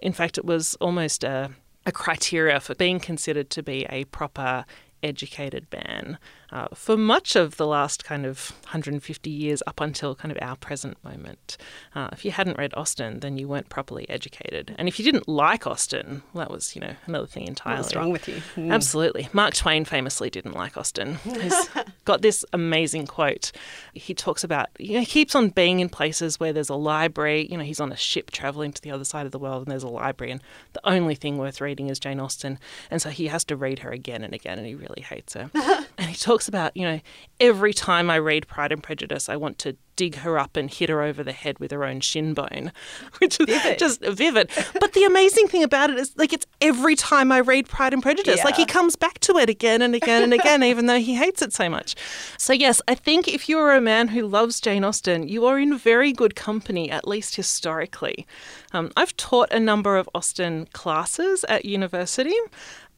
In 0.00 0.12
fact, 0.12 0.38
it 0.38 0.44
was 0.44 0.76
almost 0.80 1.24
a 1.24 1.50
a 1.84 1.92
criteria 1.92 2.60
for 2.60 2.74
being 2.74 3.00
considered 3.00 3.50
to 3.50 3.62
be 3.62 3.86
a 3.88 4.04
proper 4.04 4.64
educated 5.02 5.66
man 5.72 6.18
uh, 6.52 6.68
for 6.74 6.96
much 6.96 7.34
of 7.34 7.56
the 7.56 7.66
last 7.66 8.04
kind 8.04 8.26
of 8.26 8.52
150 8.64 9.30
years 9.30 9.62
up 9.66 9.80
until 9.80 10.14
kind 10.14 10.30
of 10.30 10.38
our 10.42 10.54
present 10.56 11.02
moment. 11.02 11.56
Uh, 11.94 12.08
if 12.12 12.24
you 12.24 12.30
hadn't 12.30 12.58
read 12.58 12.74
Austen, 12.76 13.20
then 13.20 13.38
you 13.38 13.48
weren't 13.48 13.70
properly 13.70 14.08
educated. 14.10 14.74
And 14.78 14.86
if 14.86 14.98
you 14.98 15.04
didn't 15.04 15.26
like 15.26 15.66
Austen, 15.66 16.22
well, 16.32 16.44
that 16.44 16.50
was, 16.50 16.76
you 16.76 16.82
know, 16.82 16.94
another 17.06 17.26
thing 17.26 17.46
entirely. 17.46 17.80
What's 17.80 17.96
wrong 17.96 18.10
with 18.10 18.28
you? 18.28 18.42
Mm. 18.56 18.70
Absolutely. 18.70 19.28
Mark 19.32 19.54
Twain 19.54 19.86
famously 19.86 20.28
didn't 20.28 20.52
like 20.52 20.76
Austen. 20.76 21.16
He's 21.24 21.68
got 22.04 22.20
this 22.20 22.44
amazing 22.52 23.06
quote. 23.06 23.50
He 23.94 24.12
talks 24.14 24.44
about, 24.44 24.68
you 24.78 24.94
know, 24.94 25.00
he 25.00 25.06
keeps 25.06 25.34
on 25.34 25.48
being 25.48 25.80
in 25.80 25.88
places 25.88 26.38
where 26.38 26.52
there's 26.52 26.68
a 26.68 26.74
library. 26.74 27.48
You 27.50 27.56
know, 27.56 27.64
he's 27.64 27.80
on 27.80 27.92
a 27.92 27.96
ship 27.96 28.30
traveling 28.30 28.72
to 28.72 28.82
the 28.82 28.90
other 28.90 29.04
side 29.04 29.24
of 29.24 29.32
the 29.32 29.38
world 29.38 29.62
and 29.62 29.70
there's 29.70 29.82
a 29.82 29.88
library, 29.88 30.32
and 30.32 30.42
the 30.74 30.86
only 30.86 31.14
thing 31.14 31.38
worth 31.38 31.60
reading 31.60 31.88
is 31.88 31.98
Jane 31.98 32.20
Austen. 32.20 32.58
And 32.90 33.00
so 33.00 33.08
he 33.08 33.28
has 33.28 33.44
to 33.44 33.56
read 33.56 33.78
her 33.80 33.90
again 33.90 34.22
and 34.22 34.34
again, 34.34 34.58
and 34.58 34.66
he 34.66 34.74
really 34.74 35.02
hates 35.02 35.34
her. 35.34 35.50
and 36.02 36.10
he 36.10 36.16
talks 36.16 36.48
about, 36.48 36.76
you 36.76 36.82
know, 36.82 37.00
every 37.38 37.72
time 37.72 38.10
I 38.10 38.18
read 38.18 38.48
Pride 38.48 38.72
and 38.72 38.82
Prejudice, 38.82 39.28
I 39.28 39.36
want 39.36 39.56
to 39.58 39.76
dig 39.94 40.16
her 40.16 40.36
up 40.36 40.56
and 40.56 40.68
hit 40.68 40.88
her 40.88 41.00
over 41.00 41.22
the 41.22 41.30
head 41.30 41.60
with 41.60 41.70
her 41.70 41.84
own 41.84 42.00
shin 42.00 42.34
bone, 42.34 42.72
which 43.18 43.38
is 43.38 43.46
vivid. 43.46 43.78
just 43.78 44.00
vivid. 44.00 44.50
But 44.80 44.94
the 44.94 45.04
amazing 45.04 45.46
thing 45.46 45.62
about 45.62 45.90
it 45.90 45.98
is, 45.98 46.12
like, 46.16 46.32
it's 46.32 46.44
every 46.60 46.96
time 46.96 47.30
I 47.30 47.38
read 47.38 47.68
Pride 47.68 47.92
and 47.92 48.02
Prejudice, 48.02 48.38
yeah. 48.38 48.44
like, 48.44 48.56
he 48.56 48.66
comes 48.66 48.96
back 48.96 49.20
to 49.20 49.36
it 49.36 49.48
again 49.48 49.80
and 49.80 49.94
again 49.94 50.24
and 50.24 50.34
again, 50.34 50.62
even 50.64 50.86
though 50.86 50.98
he 50.98 51.14
hates 51.14 51.40
it 51.40 51.52
so 51.52 51.68
much. 51.68 51.94
So, 52.36 52.52
yes, 52.52 52.82
I 52.88 52.96
think 52.96 53.28
if 53.28 53.48
you 53.48 53.58
are 53.58 53.76
a 53.76 53.80
man 53.80 54.08
who 54.08 54.26
loves 54.26 54.60
Jane 54.60 54.82
Austen, 54.82 55.28
you 55.28 55.46
are 55.46 55.56
in 55.56 55.78
very 55.78 56.12
good 56.12 56.34
company, 56.34 56.90
at 56.90 57.06
least 57.06 57.36
historically. 57.36 58.26
Um, 58.72 58.90
I've 58.96 59.16
taught 59.16 59.52
a 59.52 59.60
number 59.60 59.96
of 59.96 60.10
Austen 60.16 60.66
classes 60.72 61.44
at 61.44 61.64
university, 61.64 62.34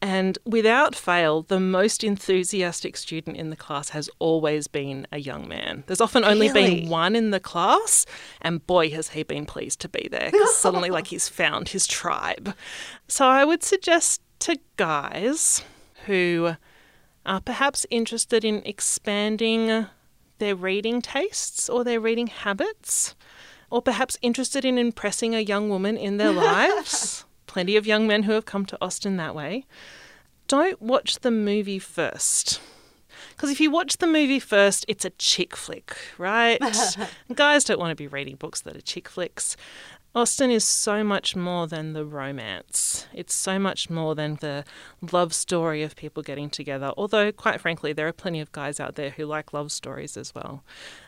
and 0.05 0.37
without 0.45 0.93
fail, 0.93 1.41
the 1.41 1.59
most 1.59 2.03
enthusiastic 2.03 2.95
student 2.95 3.37
in 3.37 3.49
the 3.49 3.55
class 3.55 3.89
has 3.89 4.07
always 4.19 4.67
been 4.67 5.07
a 5.11 5.17
young 5.17 5.47
man. 5.47 5.83
There's 5.87 5.99
often 5.99 6.23
only 6.23 6.47
really? 6.47 6.81
been 6.81 6.89
one 6.89 7.15
in 7.15 7.31
the 7.31 7.39
class, 7.39 8.05
and 8.39 8.65
boy, 8.67 8.91
has 8.91 9.09
he 9.09 9.23
been 9.23 9.47
pleased 9.47 9.81
to 9.81 9.89
be 9.89 10.07
there 10.11 10.29
because 10.31 10.55
suddenly, 10.57 10.91
like, 10.91 11.07
he's 11.07 11.27
found 11.27 11.69
his 11.69 11.87
tribe. 11.87 12.53
So 13.07 13.25
I 13.25 13.45
would 13.45 13.63
suggest 13.63 14.21
to 14.41 14.59
guys 14.77 15.63
who 16.05 16.55
are 17.25 17.41
perhaps 17.41 17.87
interested 17.89 18.45
in 18.45 18.61
expanding 18.63 19.87
their 20.37 20.55
reading 20.55 21.01
tastes 21.01 21.67
or 21.67 21.83
their 21.83 21.99
reading 21.99 22.27
habits, 22.27 23.15
or 23.71 23.81
perhaps 23.81 24.19
interested 24.21 24.65
in 24.65 24.77
impressing 24.77 25.33
a 25.33 25.39
young 25.39 25.67
woman 25.67 25.97
in 25.97 26.17
their 26.17 26.31
lives 26.51 27.25
plenty 27.55 27.77
of 27.77 27.87
young 27.87 28.05
men 28.05 28.23
who 28.23 28.33
have 28.33 28.43
come 28.43 28.65
to 28.65 28.77
Austen 28.81 29.15
that 29.15 29.33
way. 29.33 29.65
Don't 30.49 30.81
watch 30.81 31.19
the 31.19 31.31
movie 31.31 31.79
first. 31.79 32.59
Because 33.29 33.49
if 33.49 33.61
you 33.61 33.71
watch 33.71 33.99
the 33.99 34.07
movie 34.07 34.41
first, 34.41 34.83
it's 34.89 35.05
a 35.05 35.09
chick 35.11 35.55
flick, 35.55 35.95
right? 36.17 36.61
Guys 37.33 37.63
don't 37.63 37.79
want 37.79 37.91
to 37.91 37.95
be 37.95 38.07
reading 38.07 38.35
books 38.35 38.59
that 38.59 38.75
are 38.75 38.81
chick 38.81 39.07
flicks. 39.07 39.55
Austen 40.13 40.51
is 40.51 40.65
so 40.65 41.01
much 41.01 41.33
more 41.33 41.65
than 41.65 41.93
the 41.93 42.03
romance. 42.03 43.07
It's 43.13 43.33
so 43.33 43.57
much 43.57 43.89
more 43.89 44.15
than 44.15 44.35
the 44.41 44.65
love 45.13 45.33
story 45.33 45.81
of 45.81 45.95
people 45.95 46.23
getting 46.23 46.49
together. 46.49 46.91
Although, 46.97 47.31
quite 47.31 47.61
frankly, 47.61 47.93
there 47.93 48.09
are 48.09 48.11
plenty 48.11 48.41
of 48.41 48.51
guys 48.51 48.81
out 48.81 48.95
there 48.95 49.11
who 49.11 49.25
like 49.25 49.53
love 49.53 49.71
stories 49.71 50.17
as 50.17 50.35
well. 50.35 50.61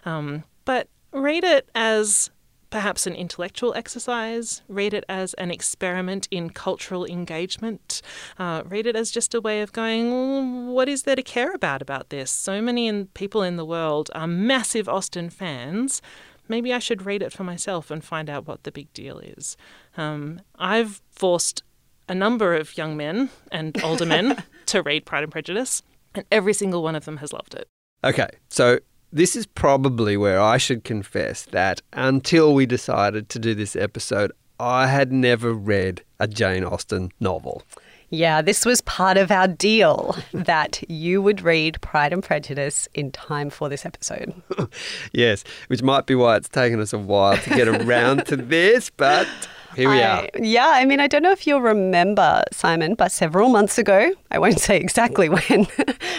Um, 0.05 0.45
but 0.63 0.87
read 1.11 1.43
it 1.43 1.69
as 1.75 2.29
perhaps 2.69 3.07
an 3.07 3.15
intellectual 3.15 3.73
exercise, 3.75 4.61
read 4.67 4.93
it 4.93 5.05
as 5.07 5.33
an 5.35 5.51
experiment 5.51 6.27
in 6.31 6.49
cultural 6.49 7.05
engagement, 7.05 8.01
uh, 8.37 8.63
read 8.65 8.85
it 8.85 8.95
as 8.95 9.11
just 9.11 9.33
a 9.33 9.41
way 9.41 9.61
of 9.61 9.71
going, 9.71 10.67
what 10.67 10.89
is 10.89 11.03
there 11.03 11.15
to 11.15 11.23
care 11.23 11.53
about 11.53 11.81
about 11.81 12.09
this? 12.09 12.29
So 12.31 12.61
many 12.61 12.87
in, 12.87 13.07
people 13.07 13.41
in 13.41 13.55
the 13.55 13.65
world 13.65 14.09
are 14.13 14.27
massive 14.27 14.87
Austen 14.89 15.29
fans. 15.29 16.01
Maybe 16.49 16.73
I 16.73 16.79
should 16.79 17.05
read 17.05 17.21
it 17.21 17.33
for 17.33 17.43
myself 17.43 17.91
and 17.91 18.03
find 18.03 18.29
out 18.29 18.47
what 18.47 18.63
the 18.63 18.71
big 18.71 18.91
deal 18.93 19.19
is. 19.19 19.57
Um, 19.97 20.41
I've 20.55 21.01
forced 21.11 21.63
a 22.09 22.15
number 22.15 22.55
of 22.55 22.77
young 22.77 22.95
men 22.95 23.29
and 23.51 23.81
older 23.83 24.05
men 24.05 24.43
to 24.67 24.81
read 24.81 25.05
Pride 25.05 25.23
and 25.23 25.31
Prejudice, 25.31 25.81
and 26.15 26.25
every 26.31 26.53
single 26.53 26.81
one 26.81 26.95
of 26.95 27.05
them 27.05 27.17
has 27.17 27.33
loved 27.33 27.53
it. 27.53 27.67
Okay, 28.03 28.29
so 28.49 28.79
this 29.17 29.35
is 29.35 29.47
probably 29.47 30.15
where 30.15 30.39
I 30.39 30.57
should 30.57 30.83
confess 30.83 31.45
that 31.45 31.81
until 31.91 32.53
we 32.53 32.67
decided 32.67 33.29
to 33.29 33.39
do 33.39 33.55
this 33.55 33.75
episode, 33.75 34.31
I 34.59 34.85
had 34.85 35.11
never 35.11 35.53
read 35.53 36.03
a 36.19 36.27
Jane 36.27 36.63
Austen 36.63 37.11
novel. 37.19 37.63
Yeah, 38.09 38.43
this 38.43 38.63
was 38.63 38.79
part 38.81 39.17
of 39.17 39.31
our 39.31 39.47
deal 39.47 40.15
that 40.33 40.83
you 40.87 41.21
would 41.21 41.41
read 41.41 41.81
Pride 41.81 42.13
and 42.13 42.23
Prejudice 42.23 42.87
in 42.93 43.11
time 43.11 43.49
for 43.49 43.69
this 43.69 43.87
episode. 43.87 44.33
yes, 45.13 45.43
which 45.65 45.81
might 45.81 46.05
be 46.05 46.13
why 46.13 46.37
it's 46.37 46.47
taken 46.47 46.79
us 46.79 46.93
a 46.93 46.99
while 46.99 47.37
to 47.37 47.49
get 47.49 47.67
around 47.67 48.27
to 48.27 48.35
this, 48.37 48.91
but 48.91 49.27
here 49.77 49.89
we 49.89 50.01
I, 50.01 50.21
are. 50.21 50.29
Yeah, 50.39 50.71
I 50.73 50.85
mean, 50.85 50.99
I 50.99 51.05
don't 51.05 51.21
know 51.21 51.31
if 51.31 51.45
you'll 51.45 51.61
remember, 51.61 52.43
Simon, 52.51 52.95
but 52.95 53.11
several 53.11 53.49
months 53.49 53.77
ago, 53.77 54.11
I 54.31 54.39
won't 54.39 54.59
say 54.59 54.77
exactly 54.77 55.29
when, 55.29 55.67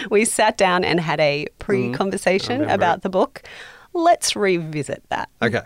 we 0.09 0.23
sat 0.23 0.57
down 0.57 0.85
and 0.85 0.99
had 0.99 1.19
a 1.19 1.47
pre 1.59 1.91
conversation 1.91 2.59
mm, 2.59 2.61
remember 2.61 2.73
about 2.73 2.97
it. 2.99 3.03
the 3.03 3.09
book. 3.09 3.43
Let's 3.93 4.35
revisit 4.35 5.03
that. 5.09 5.29
Okay. 5.41 5.63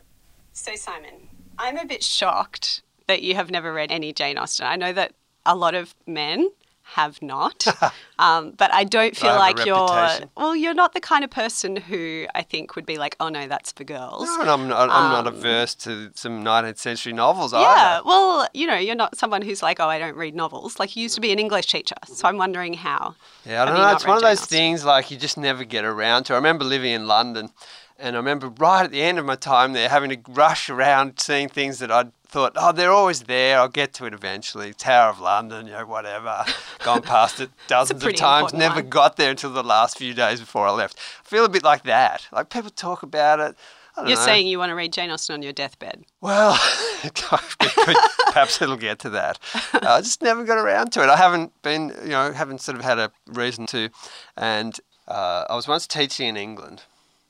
So, 0.53 0.75
Simon, 0.75 1.29
I'm 1.59 1.77
a 1.77 1.85
bit 1.85 2.03
shocked 2.03 2.81
that 3.07 3.21
you 3.21 3.35
have 3.35 3.51
never 3.51 3.71
read 3.71 3.91
any 3.91 4.11
Jane 4.11 4.39
Austen. 4.39 4.65
I 4.65 4.75
know 4.75 4.91
that 4.93 5.13
a 5.45 5.55
lot 5.55 5.75
of 5.75 5.93
men 6.07 6.49
have 6.83 7.21
not, 7.21 7.65
um, 8.19 8.51
but 8.51 8.71
I 8.73 8.83
don't 8.83 9.15
feel 9.15 9.35
a 9.35 9.37
like 9.37 9.65
you're. 9.65 10.29
Well, 10.37 10.55
you're 10.55 10.73
not 10.73 10.93
the 10.93 10.99
kind 10.99 11.23
of 11.23 11.31
person 11.31 11.75
who 11.77 12.25
I 12.35 12.41
think 12.43 12.75
would 12.75 12.85
be 12.85 12.97
like, 12.97 13.15
"Oh 13.19 13.29
no, 13.29 13.47
that's 13.47 13.71
for 13.71 13.83
girls." 13.83 14.25
No, 14.25 14.41
and 14.41 14.49
I'm 14.49 14.67
not, 14.67 14.89
I'm 14.89 15.11
not 15.11 15.27
averse 15.27 15.75
to 15.75 16.11
some 16.13 16.43
19th 16.43 16.77
century 16.77 17.13
novels 17.13 17.53
Yeah, 17.53 17.59
either. 17.59 18.03
well, 18.05 18.47
you 18.53 18.67
know, 18.67 18.75
you're 18.75 18.95
not 18.95 19.17
someone 19.17 19.41
who's 19.41 19.63
like, 19.63 19.79
"Oh, 19.79 19.87
I 19.87 19.97
don't 19.97 20.15
read 20.15 20.35
novels." 20.35 20.79
Like 20.79 20.95
you 20.95 21.03
used 21.03 21.15
to 21.15 21.21
be 21.21 21.31
an 21.31 21.39
English 21.39 21.67
teacher, 21.67 21.95
so 22.05 22.27
I'm 22.27 22.37
wondering 22.37 22.73
how. 22.73 23.15
Yeah, 23.45 23.63
I 23.63 23.65
don't 23.65 23.75
know. 23.75 23.91
It's 23.91 24.05
one 24.05 24.17
of 24.17 24.23
those 24.23 24.45
things 24.45 24.85
like 24.85 25.09
you 25.09 25.17
just 25.17 25.37
never 25.37 25.63
get 25.63 25.85
around 25.85 26.25
to. 26.25 26.33
I 26.33 26.35
remember 26.35 26.65
living 26.65 26.91
in 26.91 27.07
London, 27.07 27.49
and 27.97 28.15
I 28.15 28.19
remember 28.19 28.49
right 28.49 28.83
at 28.83 28.91
the 28.91 29.01
end 29.01 29.19
of 29.19 29.25
my 29.25 29.35
time 29.35 29.73
there 29.73 29.89
having 29.89 30.09
to 30.09 30.31
rush 30.31 30.69
around 30.69 31.19
seeing 31.19 31.47
things 31.49 31.79
that 31.79 31.91
I'd 31.91 32.11
thought, 32.33 32.53
oh, 32.55 32.71
they're 32.71 32.91
always 32.91 33.23
there. 33.23 33.59
I'll 33.59 33.67
get 33.67 33.93
to 33.93 34.05
it 34.05 34.13
eventually. 34.13 34.73
Tower 34.73 35.11
of 35.11 35.19
London, 35.19 35.67
you 35.67 35.73
know, 35.73 35.85
whatever. 35.85 36.43
Gone 36.83 37.03
past 37.03 37.39
it 37.39 37.51
dozens 37.67 38.03
of 38.03 38.15
times. 38.15 38.53
Never 38.53 38.81
one. 38.81 38.89
got 38.89 39.17
there 39.17 39.29
until 39.29 39.51
the 39.53 39.63
last 39.63 39.99
few 39.99 40.15
days 40.15 40.39
before 40.39 40.67
I 40.67 40.71
left. 40.71 40.97
I 41.23 41.29
feel 41.29 41.45
a 41.45 41.49
bit 41.49 41.63
like 41.63 41.83
that. 41.83 42.27
Like 42.31 42.49
people 42.49 42.71
talk 42.71 43.03
about 43.03 43.39
it. 43.39 43.55
You're 43.97 44.07
know. 44.07 44.15
saying 44.15 44.47
you 44.47 44.57
want 44.57 44.71
to 44.71 44.75
read 44.75 44.91
Jane 44.91 45.11
Austen 45.11 45.35
on 45.35 45.43
your 45.43 45.53
deathbed. 45.53 46.05
Well, 46.21 46.59
perhaps 47.13 48.59
it'll 48.59 48.77
get 48.77 48.97
to 48.99 49.11
that. 49.11 49.37
Uh, 49.71 49.79
I 49.83 50.01
just 50.01 50.23
never 50.23 50.43
got 50.43 50.57
around 50.57 50.91
to 50.93 51.03
it. 51.03 51.09
I 51.09 51.17
haven't 51.17 51.51
been, 51.61 51.93
you 52.01 52.09
know, 52.09 52.31
haven't 52.31 52.61
sort 52.61 52.79
of 52.79 52.83
had 52.83 52.97
a 52.97 53.11
reason 53.27 53.67
to. 53.67 53.89
And 54.35 54.79
uh, 55.07 55.45
I 55.47 55.55
was 55.55 55.67
once 55.67 55.85
teaching 55.85 56.29
in 56.29 56.37
England 56.37 56.81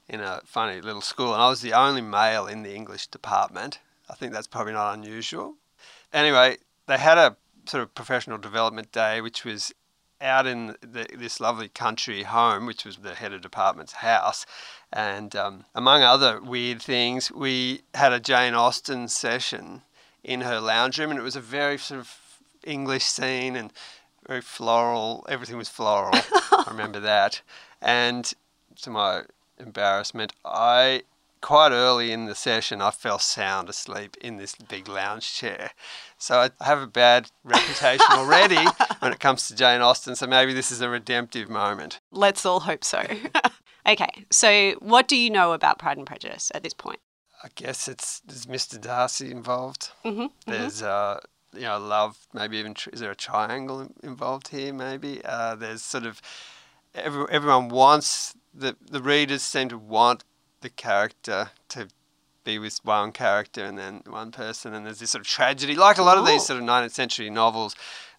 in 0.08 0.22
a 0.22 0.40
funny 0.46 0.80
little 0.80 1.02
school, 1.02 1.34
and 1.34 1.42
I 1.42 1.50
was 1.50 1.60
the 1.60 1.74
only 1.74 2.02
male 2.02 2.48
in 2.48 2.64
the 2.64 2.74
English 2.74 3.08
department. 3.08 3.80
I 4.10 4.16
think 4.16 4.34
that's 4.34 4.48
probably 4.48 4.74
not 4.74 4.94
unusual. 4.94 5.56
Anyway, 6.12 6.58
they 6.88 6.98
had 6.98 7.18
a 7.18 7.38
sort 7.66 7.84
of 7.84 7.96
professional 7.96 8.38
development 8.38 8.92
day, 8.92 9.22
which 9.22 9.46
was 9.46 9.74
out 10.22 10.48
in 10.48 10.76
the, 10.82 11.08
this 11.18 11.40
lovely 11.40 11.68
country 11.68 12.24
home, 12.24 12.66
which 12.66 12.86
was 12.86 12.98
the 12.98 13.16
head 13.16 13.34
of 13.34 13.42
department's 13.42 13.94
house. 13.94 14.46
And 14.92 15.36
um, 15.36 15.66
among 15.76 16.02
other 16.02 16.42
weird 16.42 16.82
things, 16.82 17.32
we 17.32 17.82
had 17.94 18.14
a 18.14 18.20
Jane 18.20 18.54
Austen 18.54 19.08
session 19.08 19.82
in 20.24 20.42
her 20.42 20.60
lounge 20.60 20.98
room, 20.98 21.12
and 21.12 21.20
it 21.20 21.24
was 21.24 21.36
a 21.36 21.42
very 21.42 21.78
sort 21.78 22.00
of 22.00 22.18
English 22.64 23.04
scene 23.04 23.56
and 23.56 23.74
very 24.28 24.42
floral. 24.42 25.26
Everything 25.28 25.58
was 25.58 25.70
floral. 25.70 26.12
I 26.14 26.66
remember 26.68 27.00
that. 27.02 27.42
And 27.82 28.32
to 28.82 28.90
my 28.90 29.24
embarrassment, 29.60 30.34
I 30.46 31.04
quite 31.44 31.74
early 31.74 32.12
in 32.12 32.26
the 32.26 32.34
session, 32.34 32.82
I 32.82 32.90
fell 32.90 33.20
sound 33.20 33.70
asleep 33.70 34.16
in 34.22 34.38
this 34.38 34.56
big 34.56 34.88
lounge 34.88 35.34
chair. 35.34 35.72
So 36.18 36.40
I 36.40 36.66
have 36.66 36.82
a 36.82 36.88
bad 36.88 37.30
reputation 37.44 38.08
already 38.12 38.66
when 39.00 39.12
it 39.12 39.20
comes 39.20 39.48
to 39.50 39.56
Jane 39.56 39.82
Austen. 39.82 40.16
So 40.16 40.26
maybe 40.26 40.54
this 40.54 40.72
is 40.72 40.82
a 40.82 40.90
redemptive 40.90 41.50
moment. 41.50 42.00
Let's 42.12 42.46
all 42.46 42.62
hope 42.62 42.84
so. 42.84 43.06
okay, 43.88 44.26
so 44.32 44.72
what 44.80 45.08
do 45.08 45.18
you 45.18 45.30
know 45.30 45.52
about 45.52 45.78
Pride 45.78 45.98
and 45.98 46.08
Prejudice 46.08 46.50
at 46.56 46.64
this 46.64 46.74
point? 46.74 47.00
I 47.44 47.50
guess 47.56 47.90
it's 47.90 48.22
there's 48.22 48.46
Mr. 48.46 48.80
Darcy 48.80 49.30
involved. 49.30 49.90
Mm-hmm. 50.06 50.28
There's 50.50 50.82
uh, 50.82 51.20
you 51.54 51.64
know 51.64 51.78
love. 51.78 52.18
Maybe 52.34 52.56
even 52.56 52.74
tr- 52.74 52.92
is 52.94 53.02
there 53.02 53.12
a 53.12 53.16
triangle 53.16 53.92
involved 54.02 54.48
here? 54.48 54.74
Maybe 54.74 55.22
uh, 55.26 55.56
there's 55.56 55.82
sort 55.82 56.06
of 56.06 56.22
every, 56.96 57.26
everyone 57.30 57.68
wants 57.68 58.34
the 58.54 58.78
the 58.90 59.02
readers 59.02 59.42
seem 59.42 59.68
to 59.70 59.78
want 59.78 60.24
the 60.64 60.70
character 60.70 61.52
to 61.70 61.88
be 62.44 62.58
with 62.60 62.80
one 62.84 63.12
character 63.12 63.64
and 63.64 63.78
then 63.78 64.02
one 64.08 64.32
person, 64.32 64.74
and 64.74 64.86
there's 64.86 65.00
this 65.00 65.12
sort 65.12 65.22
of 65.22 65.28
tragedy, 65.28 65.76
like 65.76 65.98
a 65.98 66.04
lot 66.04 66.18
of 66.18 66.26
these 66.26 66.46
sort 66.46 66.60
of 66.60 66.66
19th 66.66 66.92
century 66.92 67.30
novels. 67.30 67.76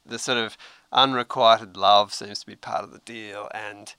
The 0.07 0.19
sort 0.19 0.39
of 0.39 0.57
unrequited 0.93 1.77
love 1.77 2.15
seems 2.15 2.41
to 2.41 2.47
be 2.47 2.57
part 2.57 2.85
of 2.85 2.93
the 2.93 3.01
deal, 3.01 3.49
and 3.53 3.93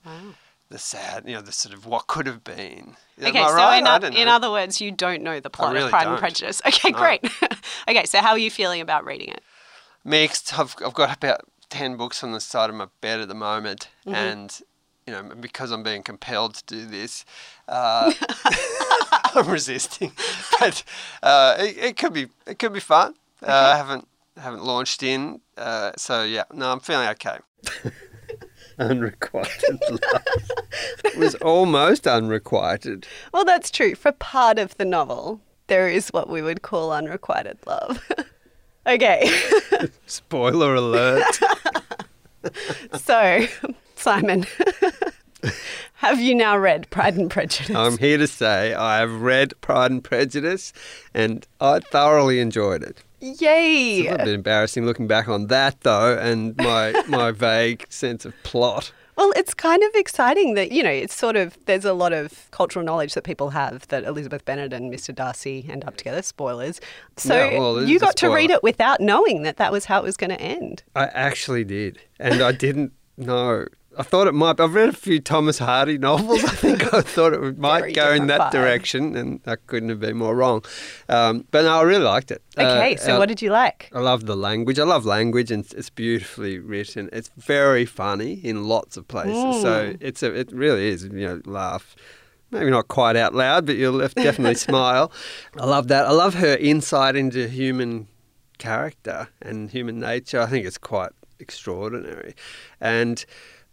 the 0.68 0.78
sad, 0.78 1.24
you 1.28 1.34
know, 1.34 1.42
the 1.42 1.52
sort 1.52 1.74
of 1.74 1.86
what 1.86 2.06
could 2.06 2.26
have 2.26 2.42
been. 2.42 2.96
Okay, 3.22 3.32
so 3.32 3.54
right? 3.54 4.04
in, 4.04 4.14
in 4.14 4.28
other 4.28 4.50
words, 4.50 4.80
you 4.80 4.90
don't 4.90 5.22
know 5.22 5.38
the 5.38 5.50
plot 5.50 5.72
really 5.72 5.84
of 5.84 5.90
Pride 5.90 6.06
and 6.06 6.12
don't. 6.12 6.18
Prejudice. 6.18 6.60
Okay, 6.66 6.90
No. 6.90 6.98
great. 6.98 7.24
okay, 7.88 8.04
so 8.04 8.18
how 8.20 8.30
are 8.30 8.38
you 8.38 8.50
feeling 8.50 8.80
about 8.80 9.04
reading 9.04 9.28
it? 9.28 9.42
mixed. 10.04 10.58
I've, 10.58 10.74
I've 10.84 10.94
got 10.94 11.16
about 11.16 11.40
10 11.68 11.96
books 11.96 12.22
on 12.22 12.32
the 12.32 12.40
side 12.40 12.70
of 12.70 12.76
my 12.76 12.86
bed 13.00 13.20
at 13.20 13.28
the 13.28 13.34
moment. 13.34 13.88
Mm-hmm. 14.06 14.14
And, 14.14 14.60
you 15.06 15.12
know, 15.12 15.22
because 15.40 15.70
I'm 15.70 15.82
being 15.82 16.02
compelled 16.02 16.54
to 16.54 16.64
do 16.66 16.86
this, 16.86 17.24
uh, 17.68 18.12
I'm 19.34 19.48
resisting. 19.48 20.12
But 20.58 20.82
uh, 21.22 21.56
it, 21.58 21.78
it 21.78 21.96
could 21.96 22.12
be 22.12 22.28
it 22.46 22.58
could 22.58 22.72
be 22.72 22.80
fun. 22.80 23.14
Uh, 23.42 23.72
I 23.74 23.76
haven't 23.76 24.08
haven't 24.38 24.64
launched 24.64 25.02
in. 25.02 25.40
Uh, 25.56 25.92
so, 25.96 26.22
yeah, 26.22 26.44
no, 26.52 26.70
I'm 26.70 26.80
feeling 26.80 27.08
okay. 27.08 27.38
unrequited 28.78 29.80
love. 29.90 30.22
it 31.04 31.16
was 31.16 31.34
almost 31.36 32.06
unrequited. 32.06 33.06
Well, 33.32 33.44
that's 33.44 33.70
true. 33.70 33.94
For 33.94 34.12
part 34.12 34.58
of 34.58 34.76
the 34.76 34.84
novel, 34.84 35.40
there 35.68 35.88
is 35.88 36.10
what 36.10 36.28
we 36.28 36.42
would 36.42 36.62
call 36.62 36.92
unrequited 36.92 37.58
love. 37.66 38.06
okay, 38.86 39.30
Spoiler 40.06 40.74
alert. 40.74 41.38
so 42.98 43.46
Simon, 43.96 44.44
have 45.94 46.20
you 46.20 46.34
now 46.34 46.56
read 46.56 46.88
Pride 46.90 47.16
and 47.16 47.30
Prejudice? 47.30 47.74
I'm 47.74 47.98
here 47.98 48.18
to 48.18 48.26
say 48.26 48.74
I 48.74 48.98
have 48.98 49.20
read 49.20 49.52
Pride 49.60 49.90
and 49.90 50.02
Prejudice 50.02 50.72
and 51.14 51.46
I 51.60 51.80
thoroughly 51.80 52.40
enjoyed 52.40 52.82
it. 52.82 53.02
Yay! 53.20 54.00
It's 54.00 54.14
a 54.14 54.24
bit 54.24 54.28
embarrassing 54.28 54.84
looking 54.84 55.06
back 55.06 55.26
on 55.28 55.46
that 55.46 55.80
though, 55.80 56.16
and 56.18 56.56
my 56.58 57.02
my 57.08 57.30
vague 57.30 57.86
sense 57.88 58.24
of 58.24 58.34
plot. 58.42 58.92
Well, 59.16 59.32
it's 59.34 59.54
kind 59.54 59.82
of 59.82 59.90
exciting 59.94 60.54
that, 60.54 60.72
you 60.72 60.82
know, 60.82 60.90
it's 60.90 61.14
sort 61.14 61.36
of, 61.36 61.56
there's 61.64 61.86
a 61.86 61.94
lot 61.94 62.12
of 62.12 62.50
cultural 62.50 62.84
knowledge 62.84 63.14
that 63.14 63.24
people 63.24 63.48
have 63.48 63.88
that 63.88 64.04
Elizabeth 64.04 64.44
Bennet 64.44 64.74
and 64.74 64.92
Mr. 64.92 65.14
Darcy 65.14 65.66
end 65.70 65.84
up 65.86 65.96
together. 65.96 66.20
Spoilers. 66.20 66.82
So 67.16 67.34
Yeah, 67.34 67.58
well, 67.58 67.82
you 67.82 67.98
got 67.98 68.16
to 68.18 68.28
read 68.28 68.50
it 68.50 68.62
without 68.62 69.00
knowing 69.00 69.42
that 69.44 69.56
that 69.56 69.72
was 69.72 69.86
how 69.86 70.00
it 70.00 70.02
was 70.02 70.18
going 70.18 70.30
to 70.30 70.40
end. 70.40 70.82
I 70.94 71.06
actually 71.06 71.64
did, 71.64 71.98
and 72.20 72.42
I 72.42 72.52
didn't 72.52 72.92
know. 73.16 73.64
I 73.98 74.02
thought 74.02 74.26
it 74.26 74.32
might. 74.34 74.60
I've 74.60 74.74
read 74.74 74.90
a 74.90 74.92
few 74.92 75.20
Thomas 75.20 75.58
Hardy 75.58 75.96
novels. 75.98 76.44
I 76.44 76.48
think 76.48 76.92
I 76.92 77.00
thought 77.00 77.32
it 77.32 77.58
might 77.70 77.94
go 77.94 78.12
in 78.12 78.26
that 78.26 78.40
vibe. 78.40 78.50
direction, 78.52 79.16
and 79.16 79.40
I 79.46 79.56
couldn't 79.56 79.88
have 79.88 80.00
been 80.00 80.16
more 80.16 80.34
wrong. 80.36 80.64
Um, 81.08 81.46
but 81.50 81.62
no, 81.62 81.78
I 81.78 81.82
really 81.82 82.04
liked 82.04 82.30
it. 82.30 82.42
Okay, 82.58 82.94
Uh, 82.94 82.98
so 82.98 83.16
uh, 83.16 83.18
what 83.18 83.28
did 83.28 83.40
you 83.40 83.50
like? 83.50 83.90
I 83.94 84.00
love 84.00 84.26
the 84.26 84.36
language. 84.36 84.78
I 84.78 84.84
love 84.84 85.04
language, 85.06 85.50
and 85.50 85.64
it's 85.72 85.90
beautifully 85.90 86.58
written. 86.58 87.08
It's 87.12 87.30
very 87.36 87.86
funny 87.86 88.34
in 88.34 88.64
lots 88.68 88.96
of 88.96 89.08
places. 89.08 89.62
So 89.62 89.92
Mm. 89.92 89.98
it's 90.00 90.22
a, 90.22 90.32
it 90.34 90.52
really 90.52 90.88
is. 90.88 91.04
You 91.04 91.10
know, 91.26 91.40
laugh 91.44 91.96
maybe 92.52 92.70
not 92.70 92.86
quite 92.88 93.16
out 93.16 93.34
loud, 93.34 93.66
but 93.66 93.76
you'll 93.76 93.98
definitely 93.98 94.54
smile. 94.70 95.10
I 95.58 95.64
love 95.66 95.88
that. 95.88 96.06
I 96.06 96.12
love 96.12 96.34
her 96.34 96.56
insight 96.56 97.16
into 97.16 97.48
human 97.48 98.06
character 98.58 99.28
and 99.42 99.70
human 99.70 99.98
nature. 99.98 100.40
I 100.40 100.46
think 100.46 100.64
it's 100.64 100.78
quite 100.78 101.10
extraordinary. 101.40 102.34
And 102.80 103.24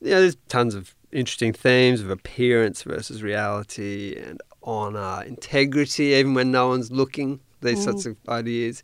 you 0.03 0.11
know, 0.11 0.21
there's 0.21 0.37
tons 0.49 0.75
of 0.75 0.95
interesting 1.11 1.53
themes 1.53 2.01
of 2.01 2.09
appearance 2.09 2.83
versus 2.83 3.23
reality 3.23 4.15
and 4.17 4.41
honor, 4.63 5.23
integrity, 5.25 6.13
even 6.13 6.33
when 6.33 6.51
no 6.51 6.67
one's 6.67 6.91
looking. 6.91 7.39
These 7.61 7.79
mm. 7.79 7.83
sorts 7.83 8.05
of 8.05 8.17
ideas. 8.27 8.83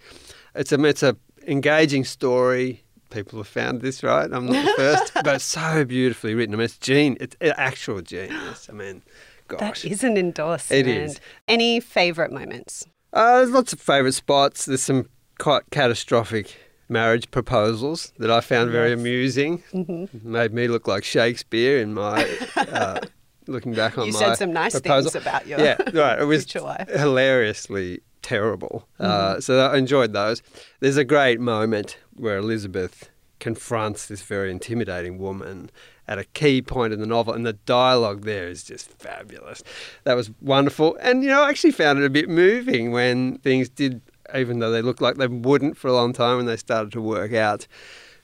It's 0.55 0.71
a 0.71 0.83
it's 0.85 1.03
a 1.03 1.17
engaging 1.47 2.05
story. 2.05 2.83
People 3.09 3.39
have 3.39 3.47
found 3.47 3.81
this 3.81 4.03
right. 4.03 4.31
I'm 4.31 4.45
not 4.45 4.65
the 4.65 4.73
first, 4.77 5.13
but 5.23 5.35
it's 5.35 5.43
so 5.43 5.83
beautifully 5.83 6.35
written. 6.35 6.53
I 6.53 6.57
mean, 6.57 6.65
it's 6.65 6.77
gene. 6.77 7.17
It's 7.19 7.35
actual 7.41 8.01
genius. 8.01 8.69
I 8.69 8.73
mean, 8.73 9.01
gosh, 9.47 9.81
that 9.81 9.91
is 9.91 10.03
an 10.03 10.15
endorsement. 10.15 10.87
It 10.87 10.89
is. 10.89 11.19
Any 11.47 11.79
favourite 11.79 12.31
moments? 12.31 12.85
Uh, 13.11 13.37
there's 13.37 13.49
lots 13.49 13.73
of 13.73 13.81
favourite 13.81 14.13
spots. 14.13 14.65
There's 14.65 14.83
some 14.83 15.09
quite 15.39 15.63
catastrophic 15.71 16.55
marriage 16.89 17.29
proposals 17.31 18.11
that 18.17 18.31
I 18.31 18.41
found 18.41 18.71
very 18.71 18.89
yes. 18.89 18.99
amusing. 18.99 19.63
Mm-hmm. 19.73 20.31
Made 20.31 20.53
me 20.53 20.67
look 20.67 20.87
like 20.87 21.03
Shakespeare 21.03 21.79
in 21.79 21.93
my 21.93 22.27
uh, 22.57 23.01
looking 23.47 23.73
back 23.73 23.97
on 23.97 24.01
my. 24.01 24.07
you 24.07 24.13
my 24.13 24.19
said 24.19 24.35
some 24.35 24.53
nice 24.53 24.73
proposal. 24.73 25.11
things 25.11 25.23
about 25.23 25.47
your 25.47 25.59
yeah 25.59 25.77
right. 25.93 26.19
It 26.19 26.25
was 26.25 26.51
hilariously 26.51 28.01
terrible. 28.21 28.87
Uh, 28.99 29.03
mm-hmm. 29.03 29.37
Uh, 29.37 29.41
so 29.41 29.59
I 29.59 29.77
enjoyed 29.77 30.13
those. 30.13 30.41
There's 30.79 30.97
a 30.97 31.05
great 31.05 31.39
moment 31.39 31.97
where 32.15 32.37
Elizabeth 32.37 33.09
confronts 33.39 34.07
this 34.07 34.21
very 34.21 34.51
intimidating 34.51 35.17
woman 35.17 35.71
at 36.07 36.17
a 36.17 36.23
key 36.25 36.61
point 36.61 36.91
in 36.91 36.99
the 36.99 37.05
novel, 37.05 37.33
and 37.33 37.45
the 37.45 37.53
dialogue 37.53 38.23
there 38.23 38.47
is 38.47 38.63
just 38.63 38.89
fabulous. 38.99 39.63
That 40.05 40.15
was 40.15 40.31
wonderful, 40.41 40.97
and 41.01 41.23
you 41.23 41.29
know, 41.29 41.43
I 41.43 41.49
actually 41.49 41.71
found 41.71 41.99
it 41.99 42.05
a 42.05 42.09
bit 42.09 42.27
moving 42.27 42.91
when 42.91 43.37
things 43.37 43.69
did 43.69 44.01
even 44.35 44.59
though 44.59 44.71
they 44.71 44.81
looked 44.81 45.01
like 45.01 45.15
they 45.15 45.27
wouldn't 45.27 45.77
for 45.77 45.87
a 45.87 45.93
long 45.93 46.13
time 46.13 46.37
when 46.37 46.45
they 46.45 46.57
started 46.57 46.91
to 46.93 47.01
work 47.01 47.33
out 47.33 47.67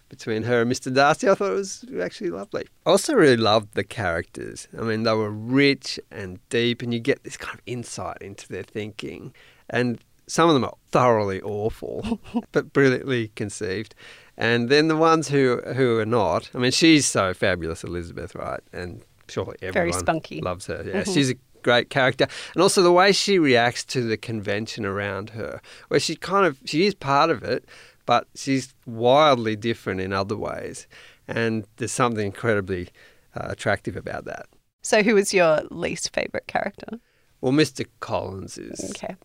between 0.10 0.44
her 0.44 0.62
and 0.62 0.72
Mr. 0.72 0.94
Darcy, 0.94 1.30
I 1.30 1.36
thought 1.36 1.52
it 1.52 1.56
was 1.56 1.86
actually 2.02 2.30
lovely. 2.30 2.66
I 2.86 2.92
also 2.92 3.14
really 3.14 3.38
loved 3.38 3.74
the 3.74 3.84
characters. 3.84 4.68
I 4.78 4.82
mean, 4.84 5.04
they 5.04 5.14
were 5.14 5.32
rich 5.32 6.00
and 6.12 6.40
deep, 6.50 6.82
and 6.82 6.94
you 6.94 7.00
get 7.00 7.24
this 7.24 7.38
kind 7.38 7.56
of 7.56 7.62
insight 7.66 8.18
into 8.22 8.48
their 8.48 8.64
thinking. 8.64 9.34
And 9.70 10.00
some 10.28 10.50
of 10.50 10.54
them 10.54 10.64
are 10.64 10.76
thoroughly 10.92 11.42
awful, 11.42 12.20
but 12.52 12.72
brilliantly 12.72 13.30
conceived. 13.36 13.96
And 14.38 14.70
then 14.70 14.88
the 14.90 14.98
ones 14.98 15.30
who 15.30 15.62
who 15.76 15.98
are 16.00 16.06
not. 16.06 16.50
I 16.54 16.60
mean, 16.60 16.72
she's 16.72 17.06
so 17.06 17.34
fabulous, 17.34 17.84
Elizabeth, 17.84 18.36
right? 18.36 18.60
And 18.74 19.04
surely 19.30 19.56
everyone 19.62 19.74
Very 19.74 19.94
spunky. 19.94 20.42
loves 20.42 20.68
her. 20.68 20.84
Yeah, 20.86 21.02
mm-hmm. 21.02 21.14
she's 21.14 21.32
a 21.32 21.36
great 21.66 21.90
character. 21.90 22.28
And 22.54 22.62
also 22.62 22.82
the 22.84 22.92
way 22.92 23.12
she 23.12 23.40
reacts 23.40 23.84
to 23.86 24.02
the 24.02 24.18
convention 24.18 24.86
around 24.86 25.32
her, 25.32 25.60
where 25.88 26.00
she 26.00 26.16
kind 26.16 26.46
of, 26.46 26.60
she 26.64 26.86
is 26.86 26.94
part 26.94 27.32
of 27.32 27.44
it, 27.44 27.66
but 28.06 28.28
she's 28.36 28.74
wildly 28.86 29.56
different 29.56 30.00
in 30.00 30.14
other 30.14 30.38
ways. 30.38 30.88
And 31.28 31.66
there's 31.78 31.92
something 31.92 32.24
incredibly 32.26 32.90
uh, 33.36 33.48
attractive 33.50 33.98
about 33.98 34.26
that. 34.26 34.46
So, 34.84 35.02
who 35.02 35.16
was 35.16 35.34
your 35.34 35.62
least 35.72 36.14
favourite 36.14 36.46
character? 36.46 37.00
Well, 37.42 37.52
Mr. 37.52 37.88
Collins 38.00 38.60
is 38.60 38.92
okay. 38.92 39.16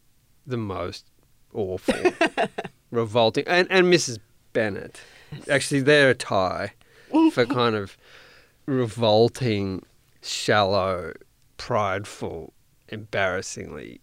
the 0.46 0.56
most 0.56 1.04
awful, 1.52 1.94
revolting, 2.90 3.44
and, 3.46 3.68
and 3.70 3.92
Mrs. 3.92 4.18
Bennet. 4.54 5.02
Actually, 5.50 5.82
they're 5.82 6.10
a 6.10 6.14
tie 6.14 6.72
for 7.32 7.44
kind 7.44 7.76
of 7.76 7.98
revolting, 8.64 9.84
shallow 10.22 11.12
prideful, 11.60 12.54
embarrassingly 12.88 14.00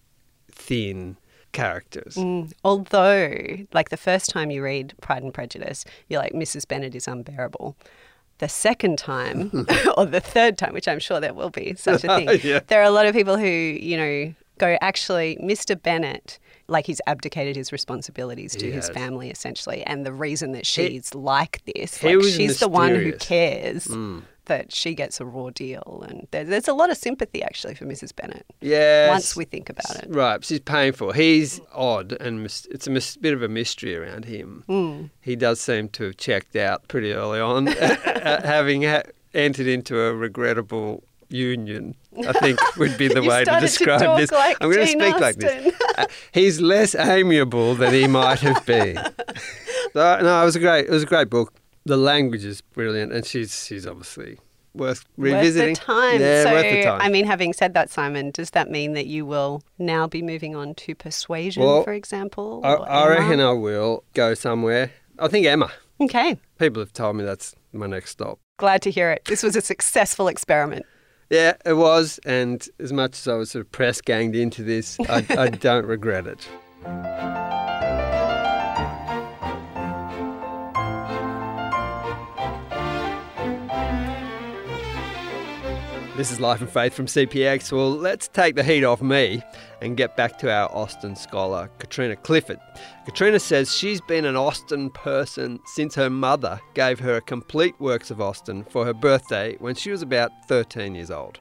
thin 0.51 1.17
characters. 1.53 2.13
Mm. 2.13 2.53
Although, 2.63 3.65
like 3.73 3.89
the 3.89 3.97
first 3.97 4.29
time 4.29 4.51
you 4.51 4.63
read 4.63 4.93
Pride 5.01 5.23
and 5.23 5.33
Prejudice, 5.33 5.83
you're 6.07 6.21
like, 6.21 6.33
Mrs. 6.33 6.67
Bennet 6.67 6.93
is 6.93 7.07
unbearable. 7.07 7.75
The 8.37 8.47
second 8.47 8.99
time, 8.99 9.49
or 9.97 10.05
the 10.05 10.19
third 10.19 10.59
time, 10.59 10.71
which 10.73 10.87
I'm 10.87 10.99
sure 10.99 11.19
there 11.19 11.33
will 11.33 11.49
be 11.49 11.73
such 11.73 12.03
a 12.03 12.15
thing, 12.15 12.29
yeah. 12.43 12.59
there 12.67 12.79
are 12.79 12.85
a 12.85 12.91
lot 12.91 13.07
of 13.07 13.15
people 13.15 13.37
who, 13.37 13.47
you 13.47 13.97
know, 13.97 14.35
go, 14.59 14.77
actually, 14.79 15.39
Mr. 15.41 15.81
Bennet 15.81 16.37
like 16.69 16.85
he's 16.85 16.99
abdicated 17.07 17.55
his 17.55 17.71
responsibilities 17.71 18.53
to 18.53 18.69
his 18.69 18.89
family 18.89 19.29
essentially 19.29 19.83
and 19.83 20.05
the 20.05 20.11
reason 20.11 20.51
that 20.51 20.65
she's 20.65 21.11
he, 21.11 21.17
like 21.17 21.63
this 21.63 22.03
like 22.03 22.15
she's 22.15 22.23
mysterious. 22.23 22.59
the 22.59 22.67
one 22.67 22.93
who 22.93 23.13
cares 23.13 23.87
mm 23.87 24.21
that 24.47 24.73
she 24.73 24.93
gets 24.95 25.21
a 25.21 25.25
raw 25.25 25.49
deal. 25.49 26.03
And 26.07 26.27
there, 26.31 26.43
there's 26.43 26.67
a 26.67 26.73
lot 26.73 26.89
of 26.89 26.97
sympathy 26.97 27.41
actually 27.43 27.75
for 27.75 27.85
Mrs. 27.85 28.15
Bennet. 28.15 28.45
Yeah. 28.61 29.09
Once 29.09 29.35
we 29.35 29.45
think 29.45 29.69
about 29.69 29.95
it. 30.03 30.07
Right. 30.09 30.43
She's 30.43 30.59
painful. 30.59 31.11
He's 31.13 31.61
odd 31.73 32.13
and 32.19 32.43
mis- 32.43 32.67
it's 32.71 32.87
a 32.87 32.89
mis- 32.89 33.15
bit 33.17 33.33
of 33.33 33.41
a 33.43 33.47
mystery 33.47 33.95
around 33.95 34.25
him. 34.25 34.63
Mm. 34.67 35.09
He 35.21 35.35
does 35.35 35.61
seem 35.61 35.89
to 35.89 36.05
have 36.05 36.17
checked 36.17 36.55
out 36.55 36.87
pretty 36.87 37.13
early 37.13 37.39
on, 37.39 37.67
having 38.15 38.83
ha- 38.83 39.03
entered 39.33 39.67
into 39.67 39.99
a 39.99 40.13
regrettable 40.13 41.03
union. 41.29 41.95
I 42.27 42.31
think 42.33 42.59
would 42.77 42.97
be 42.97 43.07
the 43.09 43.21
way 43.23 43.43
to 43.43 43.59
describe 43.59 43.99
to 44.01 44.15
this. 44.17 44.31
Like 44.31 44.57
I'm 44.61 44.71
going 44.71 44.85
to 44.85 44.91
speak 44.91 45.01
Austen. 45.15 45.21
like 45.21 45.35
this. 45.35 45.81
Uh, 45.97 46.05
he's 46.31 46.59
less 46.61 46.95
amiable 46.95 47.75
than 47.75 47.93
he 47.93 48.07
might 48.07 48.39
have 48.39 48.65
been. 48.65 48.95
so, 49.93 50.19
no, 50.21 50.41
it 50.41 50.45
was 50.45 50.55
a 50.55 50.59
great. 50.59 50.85
It 50.85 50.91
was 50.91 51.03
a 51.03 51.07
great 51.07 51.29
book 51.29 51.53
the 51.87 51.97
language 51.97 52.43
is 52.43 52.61
brilliant, 52.61 53.13
and 53.13 53.25
she's 53.25 53.65
she's 53.65 53.87
obviously 53.87 54.39
worth 54.73 55.05
revisiting. 55.17 55.69
Worth 55.69 55.79
the 55.79 55.85
time. 55.85 56.21
Yeah, 56.21 56.43
so, 56.43 56.51
worth 56.51 56.63
the 56.63 56.83
time. 56.83 57.01
I 57.01 57.09
mean, 57.09 57.25
having 57.25 57.53
said 57.53 57.73
that, 57.73 57.89
Simon, 57.89 58.31
does 58.31 58.51
that 58.51 58.69
mean 58.69 58.93
that 58.93 59.07
you 59.07 59.25
will 59.25 59.63
now 59.79 60.07
be 60.07 60.21
moving 60.21 60.55
on 60.55 60.75
to 60.75 60.93
Persuasion, 60.95 61.63
well, 61.63 61.83
for 61.83 61.93
example? 61.93 62.61
I, 62.63 62.73
I 62.73 63.07
reckon 63.07 63.39
I 63.39 63.53
will 63.53 64.03
go 64.13 64.33
somewhere. 64.33 64.91
I 65.17 65.27
think 65.29 65.45
Emma. 65.45 65.71
Okay. 65.99 66.37
People 66.59 66.81
have 66.81 66.93
told 66.93 67.15
me 67.15 67.23
that's 67.23 67.55
my 67.73 67.87
next 67.87 68.11
stop. 68.11 68.39
Glad 68.57 68.81
to 68.83 68.91
hear 68.91 69.09
it. 69.09 69.25
This 69.25 69.41
was 69.41 69.55
a 69.55 69.61
successful 69.61 70.27
experiment. 70.27 70.85
Yeah, 71.29 71.53
it 71.65 71.73
was, 71.73 72.19
and 72.25 72.65
as 72.79 72.93
much 72.93 73.13
as 73.13 73.27
I 73.27 73.33
was 73.33 73.51
sort 73.51 73.65
of 73.65 73.71
press 73.71 73.99
ganged 73.99 74.35
into 74.35 74.63
this, 74.63 74.97
I, 75.09 75.25
I 75.29 75.49
don't 75.49 75.85
regret 75.85 76.27
it. 76.27 76.47
This 86.17 86.31
is 86.31 86.39
Life 86.39 86.61
and 86.61 86.69
Faith 86.69 86.95
from 86.95 87.05
CPX. 87.05 87.71
Well, 87.71 87.91
let's 87.91 88.27
take 88.27 88.55
the 88.55 88.63
heat 88.63 88.83
off 88.83 89.03
me 89.03 89.43
and 89.83 89.95
get 89.95 90.17
back 90.17 90.39
to 90.39 90.51
our 90.51 90.67
Austen 90.75 91.15
scholar, 91.15 91.69
Katrina 91.77 92.15
Clifford. 92.15 92.59
Katrina 93.05 93.39
says 93.39 93.71
she's 93.71 94.01
been 94.01 94.25
an 94.25 94.35
Austen 94.35 94.89
person 94.89 95.59
since 95.75 95.93
her 95.93 96.09
mother 96.09 96.59
gave 96.73 96.99
her 97.01 97.17
a 97.17 97.21
complete 97.21 97.79
works 97.79 98.09
of 98.09 98.19
Austen 98.19 98.63
for 98.63 98.83
her 98.83 98.95
birthday 98.95 99.57
when 99.59 99.75
she 99.75 99.91
was 99.91 100.01
about 100.01 100.31
13 100.47 100.95
years 100.95 101.11
old. 101.11 101.39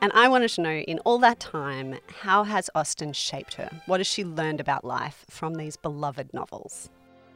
And 0.00 0.10
I 0.14 0.28
wanted 0.28 0.48
to 0.52 0.62
know, 0.62 0.78
in 0.78 1.00
all 1.00 1.18
that 1.18 1.38
time, 1.38 1.98
how 2.22 2.44
has 2.44 2.70
Austen 2.74 3.12
shaped 3.12 3.52
her? 3.56 3.82
What 3.84 4.00
has 4.00 4.06
she 4.06 4.24
learned 4.24 4.58
about 4.58 4.86
life 4.86 5.26
from 5.28 5.56
these 5.56 5.76
beloved 5.76 6.32
novels? 6.32 6.88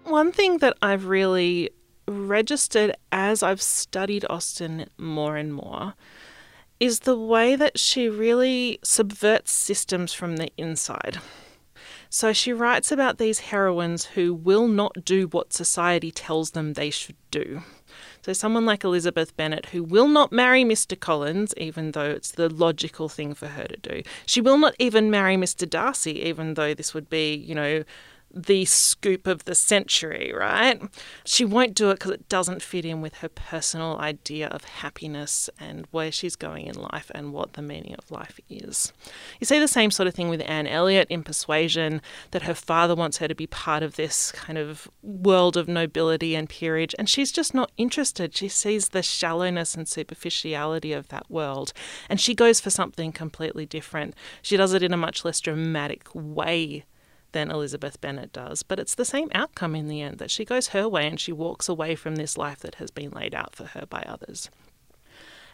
One 0.04 0.32
thing 0.32 0.56
that 0.58 0.74
I've 0.80 1.04
really 1.04 1.68
registered 2.08 2.96
as 3.12 3.42
I've 3.42 3.60
studied 3.60 4.24
Austen 4.30 4.88
more 4.96 5.36
and 5.36 5.52
more 5.52 5.92
is 6.80 7.00
the 7.00 7.18
way 7.18 7.56
that 7.56 7.78
she 7.78 8.08
really 8.08 8.78
subverts 8.82 9.52
systems 9.52 10.12
from 10.12 10.36
the 10.36 10.50
inside. 10.56 11.18
So 12.10 12.32
she 12.32 12.52
writes 12.52 12.90
about 12.90 13.18
these 13.18 13.40
heroines 13.40 14.06
who 14.06 14.32
will 14.32 14.66
not 14.66 15.04
do 15.04 15.26
what 15.26 15.52
society 15.52 16.10
tells 16.10 16.52
them 16.52 16.72
they 16.72 16.90
should 16.90 17.16
do. 17.30 17.62
So, 18.22 18.32
someone 18.32 18.66
like 18.66 18.84
Elizabeth 18.84 19.36
Bennet, 19.36 19.66
who 19.66 19.82
will 19.82 20.08
not 20.08 20.32
marry 20.32 20.64
Mr. 20.64 20.98
Collins, 20.98 21.54
even 21.56 21.92
though 21.92 22.10
it's 22.10 22.32
the 22.32 22.48
logical 22.48 23.08
thing 23.08 23.32
for 23.32 23.46
her 23.46 23.64
to 23.64 23.76
do. 23.76 24.02
She 24.26 24.40
will 24.40 24.58
not 24.58 24.74
even 24.78 25.10
marry 25.10 25.36
Mr. 25.36 25.68
Darcy, 25.68 26.20
even 26.22 26.54
though 26.54 26.74
this 26.74 26.92
would 26.92 27.08
be, 27.08 27.34
you 27.34 27.54
know, 27.54 27.84
the 28.34 28.64
scoop 28.66 29.26
of 29.26 29.44
the 29.44 29.54
century, 29.54 30.32
right? 30.36 30.80
She 31.24 31.44
won't 31.44 31.74
do 31.74 31.90
it 31.90 31.94
because 31.94 32.12
it 32.12 32.28
doesn't 32.28 32.62
fit 32.62 32.84
in 32.84 33.00
with 33.00 33.16
her 33.16 33.28
personal 33.28 33.98
idea 33.98 34.48
of 34.48 34.64
happiness 34.64 35.48
and 35.58 35.86
where 35.90 36.12
she's 36.12 36.36
going 36.36 36.66
in 36.66 36.74
life 36.74 37.10
and 37.14 37.32
what 37.32 37.54
the 37.54 37.62
meaning 37.62 37.94
of 37.98 38.10
life 38.10 38.38
is. 38.48 38.92
You 39.40 39.46
see 39.46 39.58
the 39.58 39.68
same 39.68 39.90
sort 39.90 40.06
of 40.06 40.14
thing 40.14 40.28
with 40.28 40.42
Anne 40.46 40.66
Elliot 40.66 41.08
in 41.10 41.22
Persuasion, 41.22 42.02
that 42.32 42.42
her 42.42 42.54
father 42.54 42.94
wants 42.94 43.18
her 43.18 43.28
to 43.28 43.34
be 43.34 43.46
part 43.46 43.82
of 43.82 43.96
this 43.96 44.30
kind 44.32 44.58
of 44.58 44.88
world 45.02 45.56
of 45.56 45.68
nobility 45.68 46.34
and 46.34 46.48
peerage, 46.48 46.94
and 46.98 47.08
she's 47.08 47.32
just 47.32 47.54
not 47.54 47.72
interested. 47.76 48.36
She 48.36 48.48
sees 48.48 48.90
the 48.90 49.02
shallowness 49.02 49.74
and 49.74 49.88
superficiality 49.88 50.92
of 50.92 51.08
that 51.08 51.30
world, 51.30 51.72
and 52.08 52.20
she 52.20 52.34
goes 52.34 52.60
for 52.60 52.70
something 52.70 53.12
completely 53.12 53.64
different. 53.64 54.14
She 54.42 54.56
does 54.56 54.74
it 54.74 54.82
in 54.82 54.92
a 54.92 54.98
much 54.98 55.24
less 55.24 55.40
dramatic 55.40 56.08
way 56.14 56.84
than 57.32 57.50
Elizabeth 57.50 58.00
Bennet 58.00 58.32
does, 58.32 58.62
but 58.62 58.78
it's 58.78 58.94
the 58.94 59.04
same 59.04 59.30
outcome 59.34 59.74
in 59.74 59.88
the 59.88 60.02
end 60.02 60.18
that 60.18 60.30
she 60.30 60.44
goes 60.44 60.68
her 60.68 60.88
way 60.88 61.06
and 61.06 61.20
she 61.20 61.32
walks 61.32 61.68
away 61.68 61.94
from 61.94 62.16
this 62.16 62.36
life 62.38 62.60
that 62.60 62.76
has 62.76 62.90
been 62.90 63.10
laid 63.10 63.34
out 63.34 63.54
for 63.54 63.66
her 63.66 63.86
by 63.86 64.04
others. 64.06 64.50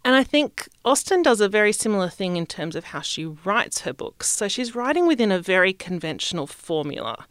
And 0.05 0.15
I 0.15 0.23
think 0.23 0.69
Austen 0.85 1.23
does 1.23 1.41
a 1.41 1.49
very 1.49 1.73
similar 1.73 2.11
thing 2.11 2.37
in 2.37 2.45
terms 2.45 2.77
of 2.77 2.85
how 2.85 3.01
she 3.01 3.25
writes 3.25 3.81
her 3.81 3.93
books. 3.95 4.29
So 4.29 4.49
she's 4.49 4.75
writing 4.75 5.07
within 5.07 5.33
a 5.33 5.41
very 5.41 5.73
conventional 5.73 6.47
formula. 6.47 7.27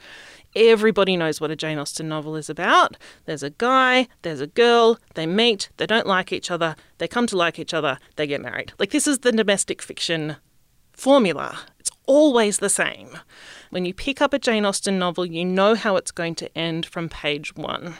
Everybody 0.55 1.15
knows 1.15 1.39
what 1.39 1.51
a 1.51 1.55
Jane 1.55 1.77
Austen 1.77 2.09
novel 2.09 2.35
is 2.35 2.49
about. 2.49 2.97
There's 3.25 3.43
a 3.43 3.51
guy, 3.51 4.07
there's 4.23 4.41
a 4.41 4.47
girl, 4.47 4.99
they 5.13 5.27
meet, 5.27 5.69
they 5.77 5.85
don't 5.85 6.07
like 6.07 6.31
each 6.31 6.49
other, 6.51 6.75
they 6.97 7.07
come 7.07 7.27
to 7.27 7.37
like 7.37 7.59
each 7.59 7.73
other, 7.73 7.99
they 8.15 8.27
get 8.27 8.41
married. 8.41 8.73
Like, 8.77 8.91
this 8.91 9.07
is 9.07 9.19
the 9.19 9.31
domestic 9.31 9.81
fiction 9.81 10.37
formula. 10.91 11.59
It's 11.79 11.91
always 12.05 12.59
the 12.59 12.69
same. 12.69 13.17
When 13.73 13.85
you 13.85 13.93
pick 13.95 14.21
up 14.21 14.33
a 14.33 14.37
Jane 14.37 14.65
Austen 14.65 14.99
novel, 14.99 15.25
you 15.25 15.43
know 15.43 15.73
how 15.73 15.95
it's 15.95 16.11
going 16.11 16.35
to 16.35 16.55
end 16.55 16.85
from 16.85 17.09
page 17.09 17.55
one. 17.55 17.95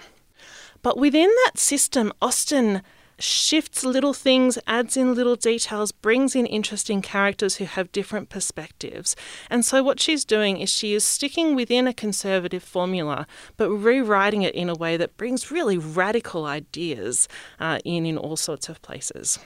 But 0.84 1.00
within 1.00 1.32
that 1.46 1.58
system, 1.58 2.14
Austen 2.22 2.84
shifts 3.18 3.84
little 3.84 4.14
things, 4.14 4.60
adds 4.68 4.96
in 4.96 5.16
little 5.16 5.36
details, 5.36 5.92
brings 5.92 6.36
in 6.36 6.46
interesting 6.46 7.02
characters 7.02 7.56
who 7.56 7.66
have 7.66 7.92
different 7.92 8.30
perspectives. 8.30 9.16
And 9.50 9.66
so, 9.66 9.82
what 9.82 10.00
she's 10.00 10.24
doing 10.24 10.58
is 10.58 10.70
she 10.70 10.94
is 10.94 11.04
sticking 11.04 11.56
within 11.56 11.88
a 11.88 11.94
conservative 11.94 12.62
formula, 12.62 13.26
but 13.58 13.72
rewriting 13.72 14.44
it 14.44 14.54
in 14.54 14.70
a 14.70 14.76
way 14.76 14.96
that 14.96 15.18
brings 15.18 15.50
really 15.50 15.80
radical 15.80 16.46
ideas 16.46 17.28
uh, 17.60 17.80
in 17.84 18.06
in 18.06 18.16
all 18.20 18.36
sorts 18.36 18.70
of 18.70 18.80
places. 18.84 19.40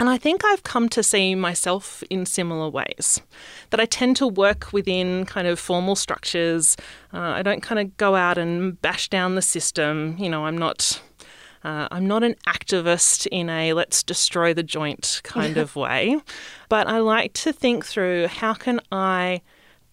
And 0.00 0.08
I 0.08 0.16
think 0.16 0.44
I've 0.44 0.62
come 0.62 0.88
to 0.90 1.02
see 1.02 1.34
myself 1.34 2.04
in 2.08 2.24
similar 2.24 2.68
ways. 2.68 3.20
That 3.70 3.80
I 3.80 3.84
tend 3.84 4.16
to 4.16 4.28
work 4.28 4.72
within 4.72 5.26
kind 5.26 5.48
of 5.48 5.58
formal 5.58 5.96
structures. 5.96 6.76
Uh, 7.12 7.18
I 7.18 7.42
don't 7.42 7.62
kind 7.62 7.80
of 7.80 7.96
go 7.96 8.14
out 8.14 8.38
and 8.38 8.80
bash 8.80 9.08
down 9.08 9.34
the 9.34 9.42
system. 9.42 10.16
You 10.18 10.28
know, 10.28 10.46
I'm 10.46 10.56
not. 10.58 11.02
Uh, 11.64 11.88
I'm 11.90 12.06
not 12.06 12.22
an 12.22 12.36
activist 12.46 13.26
in 13.32 13.50
a 13.50 13.72
let's 13.72 14.04
destroy 14.04 14.54
the 14.54 14.62
joint 14.62 15.20
kind 15.24 15.56
of 15.56 15.74
way, 15.74 16.20
but 16.68 16.86
I 16.86 16.98
like 16.98 17.32
to 17.32 17.52
think 17.52 17.84
through 17.84 18.28
how 18.28 18.54
can 18.54 18.80
I, 18.92 19.42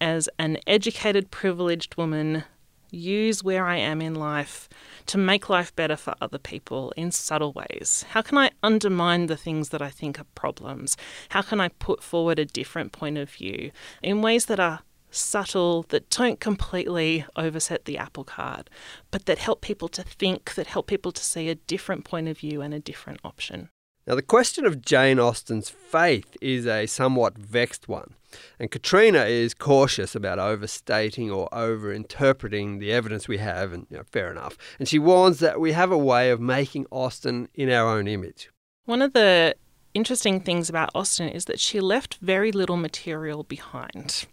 as 0.00 0.28
an 0.38 0.58
educated, 0.68 1.32
privileged 1.32 1.96
woman, 1.96 2.44
use 2.92 3.42
where 3.42 3.66
I 3.66 3.78
am 3.78 4.00
in 4.00 4.14
life 4.14 4.68
to 5.06 5.18
make 5.18 5.48
life 5.48 5.74
better 5.74 5.96
for 5.96 6.14
other 6.20 6.38
people 6.38 6.92
in 6.96 7.10
subtle 7.10 7.52
ways? 7.52 8.04
How 8.10 8.22
can 8.22 8.38
I 8.38 8.50
undermine 8.62 9.26
the 9.26 9.36
things 9.36 9.70
that 9.70 9.82
I 9.82 9.90
think 9.90 10.18
are 10.20 10.26
problems? 10.34 10.96
How 11.30 11.42
can 11.42 11.60
I 11.60 11.68
put 11.68 12.02
forward 12.02 12.38
a 12.38 12.44
different 12.44 12.92
point 12.92 13.18
of 13.18 13.30
view 13.30 13.70
in 14.02 14.22
ways 14.22 14.46
that 14.46 14.60
are 14.60 14.80
subtle, 15.10 15.84
that 15.88 16.10
don't 16.10 16.40
completely 16.40 17.24
overset 17.36 17.84
the 17.84 17.98
apple 17.98 18.24
cart, 18.24 18.68
but 19.10 19.26
that 19.26 19.38
help 19.38 19.60
people 19.60 19.88
to 19.88 20.02
think, 20.02 20.54
that 20.54 20.66
help 20.66 20.86
people 20.86 21.12
to 21.12 21.24
see 21.24 21.48
a 21.48 21.54
different 21.54 22.04
point 22.04 22.28
of 22.28 22.38
view 22.38 22.60
and 22.60 22.74
a 22.74 22.80
different 22.80 23.20
option? 23.24 23.70
Now, 24.06 24.14
the 24.14 24.22
question 24.22 24.64
of 24.64 24.82
Jane 24.82 25.18
Austen's 25.18 25.68
faith 25.68 26.36
is 26.40 26.64
a 26.66 26.86
somewhat 26.86 27.36
vexed 27.36 27.88
one, 27.88 28.14
and 28.58 28.70
Katrina 28.70 29.24
is 29.24 29.54
cautious 29.54 30.14
about 30.14 30.38
overstating 30.38 31.30
or 31.30 31.48
overinterpreting 31.50 32.80
the 32.80 32.92
evidence 32.92 33.28
we 33.28 33.38
have, 33.38 33.72
and 33.72 33.86
you 33.90 33.96
know, 33.98 34.02
fair 34.10 34.30
enough. 34.30 34.56
And 34.78 34.88
she 34.88 34.98
warns 34.98 35.38
that 35.40 35.60
we 35.60 35.72
have 35.72 35.90
a 35.90 35.98
way 35.98 36.30
of 36.30 36.40
making 36.40 36.86
Austen 36.90 37.48
in 37.54 37.70
our 37.70 37.88
own 37.88 38.08
image. 38.08 38.50
One 38.84 39.02
of 39.02 39.12
the 39.12 39.56
interesting 39.94 40.40
things 40.40 40.68
about 40.68 40.90
Austen 40.94 41.28
is 41.28 41.46
that 41.46 41.58
she 41.58 41.80
left 41.80 42.18
very 42.20 42.52
little 42.52 42.76
material 42.76 43.42
behind. 43.42 44.26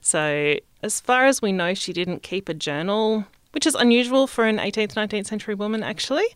So, 0.00 0.56
as 0.82 1.00
far 1.00 1.26
as 1.26 1.42
we 1.42 1.52
know, 1.52 1.74
she 1.74 1.92
didn't 1.92 2.22
keep 2.22 2.48
a 2.48 2.54
journal 2.54 3.26
which 3.52 3.66
is 3.66 3.74
unusual 3.74 4.26
for 4.26 4.44
an 4.44 4.58
18th, 4.58 4.94
19th 4.94 5.26
century 5.26 5.54
woman, 5.54 5.82
actually. 5.82 6.26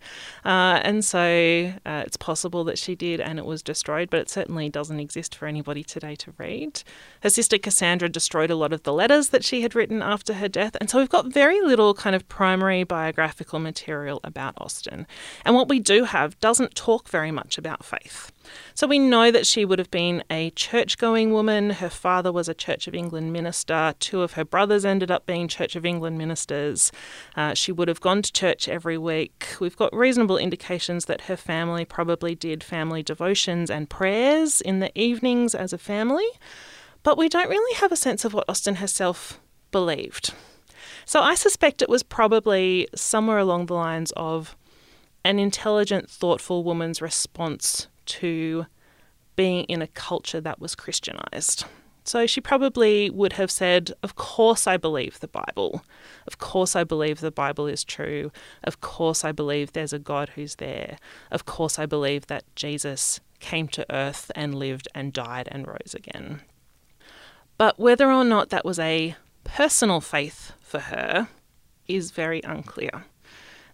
Uh, 0.44 0.80
and 0.82 1.04
so 1.04 1.72
uh, 1.84 2.02
it's 2.06 2.16
possible 2.16 2.64
that 2.64 2.78
she 2.78 2.94
did 2.94 3.20
and 3.20 3.38
it 3.38 3.44
was 3.44 3.62
destroyed, 3.62 4.10
but 4.10 4.20
it 4.20 4.30
certainly 4.30 4.68
doesn't 4.68 5.00
exist 5.00 5.34
for 5.34 5.46
anybody 5.46 5.82
today 5.82 6.14
to 6.16 6.32
read. 6.38 6.82
Her 7.22 7.30
sister 7.30 7.58
Cassandra 7.58 8.08
destroyed 8.08 8.50
a 8.50 8.56
lot 8.56 8.72
of 8.72 8.82
the 8.84 8.92
letters 8.92 9.30
that 9.30 9.44
she 9.44 9.62
had 9.62 9.74
written 9.74 10.02
after 10.02 10.34
her 10.34 10.48
death, 10.48 10.76
and 10.80 10.88
so 10.88 10.98
we've 10.98 11.08
got 11.08 11.32
very 11.32 11.60
little 11.60 11.94
kind 11.94 12.14
of 12.14 12.28
primary 12.28 12.84
biographical 12.84 13.58
material 13.58 14.20
about 14.22 14.54
Austen. 14.58 15.06
And 15.44 15.54
what 15.54 15.68
we 15.68 15.80
do 15.80 16.04
have 16.04 16.38
doesn't 16.40 16.74
talk 16.74 17.08
very 17.08 17.30
much 17.30 17.58
about 17.58 17.84
faith. 17.84 18.32
So 18.74 18.86
we 18.86 18.98
know 18.98 19.30
that 19.30 19.46
she 19.46 19.64
would 19.64 19.78
have 19.78 19.90
been 19.90 20.22
a 20.30 20.50
church 20.50 20.98
going 20.98 21.32
woman. 21.32 21.70
Her 21.70 21.88
father 21.88 22.30
was 22.30 22.48
a 22.48 22.54
Church 22.54 22.86
of 22.86 22.94
England 22.94 23.32
minister. 23.32 23.94
Two 23.98 24.22
of 24.22 24.34
her 24.34 24.44
brothers 24.44 24.84
ended 24.84 25.10
up 25.10 25.26
being 25.26 25.48
Church 25.48 25.76
of 25.76 25.86
England 25.86 26.18
ministers. 26.18 26.92
Uh, 27.36 27.54
she 27.54 27.72
would 27.72 27.88
have 27.88 28.00
gone 28.00 28.22
to 28.22 28.32
church 28.32 28.68
every 28.68 28.98
week. 28.98 29.56
We've 29.60 29.76
got 29.76 29.94
reasonable 29.94 30.38
indications 30.38 31.06
that 31.06 31.22
her 31.22 31.36
family 31.36 31.84
probably 31.84 32.34
did 32.34 32.62
family 32.62 33.02
devotions 33.02 33.70
and 33.70 33.88
prayers 33.88 34.60
in 34.60 34.80
the 34.80 34.96
evenings 34.98 35.54
as 35.54 35.72
a 35.72 35.78
family. 35.78 36.28
But 37.02 37.16
we 37.16 37.28
don't 37.28 37.48
really 37.48 37.76
have 37.76 37.92
a 37.92 37.96
sense 37.96 38.24
of 38.24 38.34
what 38.34 38.48
Austen 38.48 38.76
herself 38.76 39.40
believed. 39.70 40.34
So 41.04 41.20
I 41.20 41.34
suspect 41.34 41.82
it 41.82 41.88
was 41.88 42.02
probably 42.02 42.88
somewhere 42.94 43.38
along 43.38 43.66
the 43.66 43.74
lines 43.74 44.12
of 44.16 44.56
an 45.24 45.38
intelligent, 45.38 46.10
thoughtful 46.10 46.64
woman's 46.64 47.00
response 47.00 47.88
to 48.06 48.66
being 49.36 49.64
in 49.64 49.82
a 49.82 49.86
culture 49.86 50.40
that 50.40 50.60
was 50.60 50.74
Christianized. 50.74 51.64
So 52.04 52.24
she 52.26 52.40
probably 52.40 53.10
would 53.10 53.32
have 53.34 53.50
said, 53.50 53.92
Of 54.02 54.14
course, 54.14 54.66
I 54.68 54.76
believe 54.76 55.18
the 55.18 55.28
Bible. 55.28 55.82
Of 56.26 56.38
course, 56.38 56.76
I 56.76 56.84
believe 56.84 57.20
the 57.20 57.32
Bible 57.32 57.66
is 57.66 57.82
true. 57.82 58.30
Of 58.62 58.80
course, 58.80 59.24
I 59.24 59.32
believe 59.32 59.72
there's 59.72 59.92
a 59.92 59.98
God 59.98 60.30
who's 60.30 60.54
there. 60.56 60.98
Of 61.32 61.46
course, 61.46 61.78
I 61.80 61.86
believe 61.86 62.28
that 62.28 62.44
Jesus 62.54 63.20
came 63.40 63.66
to 63.68 63.86
earth 63.92 64.30
and 64.36 64.54
lived 64.54 64.88
and 64.94 65.12
died 65.12 65.48
and 65.50 65.66
rose 65.66 65.94
again. 65.94 66.42
But 67.58 67.78
whether 67.78 68.10
or 68.10 68.24
not 68.24 68.50
that 68.50 68.64
was 68.64 68.78
a 68.78 69.16
personal 69.42 70.00
faith 70.00 70.52
for 70.60 70.80
her 70.80 71.28
is 71.88 72.12
very 72.12 72.40
unclear. 72.42 73.04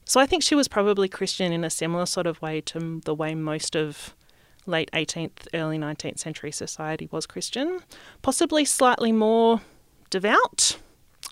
So 0.04 0.20
I 0.20 0.26
think 0.26 0.42
she 0.42 0.54
was 0.54 0.68
probably 0.68 1.08
Christian 1.08 1.52
in 1.52 1.64
a 1.64 1.70
similar 1.70 2.06
sort 2.06 2.26
of 2.26 2.40
way 2.40 2.60
to 2.62 3.00
the 3.04 3.14
way 3.14 3.34
most 3.34 3.76
of 3.76 4.14
late 4.66 4.90
18th, 4.92 5.48
early 5.54 5.78
19th 5.78 6.18
century 6.18 6.52
society 6.52 7.08
was 7.10 7.26
Christian, 7.26 7.80
possibly 8.22 8.64
slightly 8.64 9.12
more 9.12 9.60
devout 10.10 10.78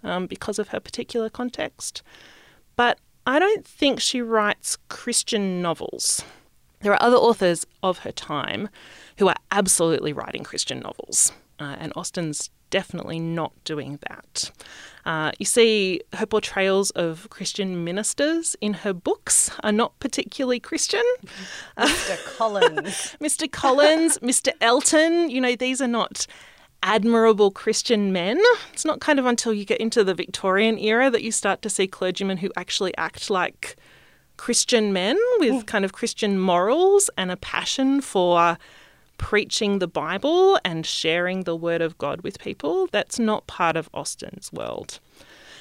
um, 0.02 0.26
because 0.26 0.58
of 0.58 0.68
her 0.68 0.80
particular 0.80 1.28
context. 1.28 2.02
But 2.76 2.98
I 3.26 3.38
don't 3.38 3.66
think 3.66 4.00
she 4.00 4.22
writes 4.22 4.78
Christian 4.88 5.62
novels. 5.62 6.24
There 6.80 6.92
are 6.92 7.02
other 7.02 7.16
authors 7.16 7.66
of 7.82 8.00
her 8.00 8.12
time 8.12 8.68
who 9.18 9.28
are 9.28 9.36
absolutely 9.50 10.12
writing 10.12 10.44
Christian 10.44 10.80
novels, 10.80 11.30
uh, 11.58 11.76
and 11.78 11.92
Austen's 11.94 12.50
definitely 12.70 13.18
not 13.18 13.52
doing 13.64 13.98
that. 14.08 14.50
Uh, 15.04 15.32
you 15.38 15.46
see, 15.46 16.00
her 16.14 16.26
portrayals 16.26 16.90
of 16.90 17.28
Christian 17.30 17.84
ministers 17.84 18.54
in 18.60 18.74
her 18.74 18.92
books 18.92 19.50
are 19.62 19.72
not 19.72 19.98
particularly 19.98 20.60
Christian. 20.60 21.02
Mr. 21.78 22.36
Collins. 22.36 23.16
Mr. 23.20 23.50
Collins, 23.50 24.18
Mr. 24.18 24.52
Elton, 24.60 25.30
you 25.30 25.40
know, 25.40 25.56
these 25.56 25.80
are 25.80 25.88
not 25.88 26.26
admirable 26.82 27.50
Christian 27.50 28.12
men. 28.12 28.40
It's 28.72 28.84
not 28.84 29.00
kind 29.00 29.18
of 29.18 29.26
until 29.26 29.52
you 29.52 29.64
get 29.64 29.80
into 29.80 30.04
the 30.04 30.14
Victorian 30.14 30.78
era 30.78 31.10
that 31.10 31.22
you 31.22 31.32
start 31.32 31.62
to 31.62 31.70
see 31.70 31.86
clergymen 31.86 32.38
who 32.38 32.50
actually 32.56 32.96
act 32.96 33.30
like 33.30 33.76
Christian 34.36 34.92
men 34.92 35.18
with 35.38 35.66
kind 35.66 35.84
of 35.84 35.92
Christian 35.92 36.38
morals 36.38 37.10
and 37.18 37.30
a 37.30 37.36
passion 37.36 38.00
for 38.00 38.56
preaching 39.20 39.78
the 39.78 39.86
Bible 39.86 40.58
and 40.64 40.86
sharing 40.86 41.42
the 41.42 41.54
Word 41.54 41.82
of 41.82 41.98
God 41.98 42.22
with 42.22 42.40
people. 42.40 42.88
That's 42.90 43.18
not 43.18 43.46
part 43.46 43.76
of 43.76 43.90
Austen's 43.92 44.50
world. 44.50 44.98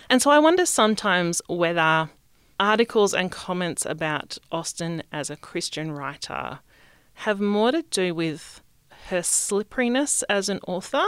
And 0.09 0.21
so 0.21 0.31
I 0.31 0.39
wonder 0.39 0.65
sometimes 0.65 1.41
whether 1.47 2.09
articles 2.57 3.13
and 3.13 3.29
comments 3.29 3.85
about 3.85 4.37
Austen 4.49 5.03
as 5.11 5.29
a 5.29 5.35
Christian 5.35 5.91
writer 5.91 6.59
have 7.25 7.41
more 7.41 7.73
to 7.73 7.81
do 7.81 8.15
with 8.15 8.61
her 9.09 9.21
slipperiness 9.21 10.23
as 10.29 10.47
an 10.47 10.61
author 10.65 11.05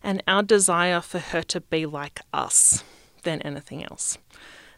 and 0.00 0.22
our 0.28 0.44
desire 0.44 1.00
for 1.00 1.18
her 1.18 1.42
to 1.42 1.60
be 1.60 1.86
like 1.86 2.20
us 2.32 2.84
than 3.24 3.42
anything 3.42 3.84
else. 3.84 4.16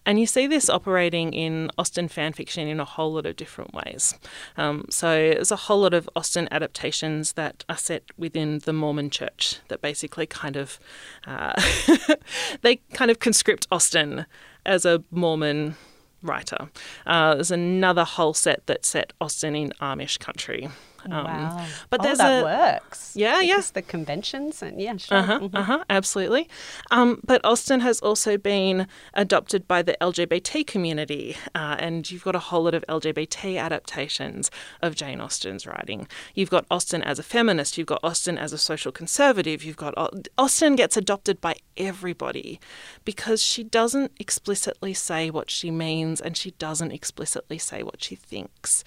And 0.05 0.19
you 0.19 0.27
see 0.27 0.47
this 0.47 0.69
operating 0.69 1.33
in 1.33 1.71
Austen 1.79 2.09
fan 2.09 2.33
fiction 2.33 2.67
in 2.67 2.81
a 2.81 2.85
whole 2.85 3.13
lot 3.13 3.27
of 3.27 3.37
different 3.37 3.73
ways. 3.73 4.15
Um, 4.57 4.87
so 4.91 5.07
there's 5.35 5.53
a 5.53 5.57
whole 5.57 5.81
lot 5.81 5.95
of 5.95 6.09
Austen 6.17 6.49
adaptations 6.51 7.33
that 7.35 7.65
are 7.69 7.77
set 7.77 8.03
within 8.17 8.61
the 8.61 8.73
Mormon 8.73 9.11
Church 9.11 9.59
that 9.69 9.81
basically 9.81 10.27
kind 10.27 10.57
of 10.57 10.79
uh, 11.27 11.61
they 12.63 12.77
kind 12.93 13.11
of 13.11 13.19
conscript 13.21 13.67
Austen 13.71 14.27
as 14.67 14.85
a 14.85 15.03
Mormon 15.11 15.77
writer. 16.23 16.69
Uh, 17.07 17.35
there's 17.35 17.51
another 17.51 18.05
whole 18.05 18.35
set 18.35 18.67
that 18.67 18.85
set 18.85 19.13
Austen 19.21 19.55
in 19.55 19.73
Amish 19.81 20.19
country. 20.19 20.69
Um, 21.11 21.25
wow. 21.25 21.67
But 21.91 22.01
oh, 22.01 22.03
there's 22.05 22.19
that 22.19 22.41
a 22.41 22.45
works. 22.45 23.13
Yeah, 23.17 23.41
yeah. 23.41 23.61
The 23.73 23.83
conventions 23.83 24.63
and 24.63 24.81
yeah, 24.81 24.97
sure. 24.97 25.19
Uh 25.19 25.23
huh. 25.23 25.39
Mhm. 25.41 25.51
Uh 25.55 25.63
huh. 25.63 25.85
Absolutely. 25.91 26.49
Um, 26.91 27.21
but 27.25 27.41
Austen 27.45 27.81
has 27.81 28.01
also 28.01 28.37
been 28.37 28.87
adopted 29.15 29.67
by 29.67 29.83
the 29.83 29.97
LGBT 30.01 30.67
community, 30.67 31.37
uh, 31.55 31.77
and 31.79 32.11
you've 32.11 32.25
got 32.25 32.35
a 32.37 32.39
whole 32.39 32.65
lot 32.65 32.75
of 32.75 32.85
LGBT 32.89 33.59
adaptations 33.59 34.51
of 34.83 34.95
Jane 34.95 35.21
Austen's 35.21 35.67
writing. 35.67 36.07
You've 36.35 36.51
got 36.51 36.67
Austen 36.71 37.03
as 37.03 37.19
a 37.19 37.23
feminist. 37.23 37.77
You've 37.79 37.87
got 37.89 38.01
Austen 38.03 38.39
as 38.39 38.53
a 38.53 38.59
social 38.59 38.93
conservative. 38.93 39.65
You've 39.65 39.77
got 39.77 39.95
Au- 39.97 40.11
Austen 40.39 40.77
gets 40.77 40.97
adopted 40.97 41.41
by 41.41 41.55
everybody 41.77 42.61
because 43.05 43.43
she 43.43 43.63
doesn't 43.65 44.13
explicitly 44.19 44.95
say 44.95 45.31
what 45.31 45.51
she 45.51 45.71
means, 45.71 46.21
and 46.21 46.37
she 46.37 46.53
doesn't 46.53 46.93
explicitly 46.93 47.59
say 47.59 47.83
what 47.83 48.03
she 48.03 48.15
thinks. 48.15 48.85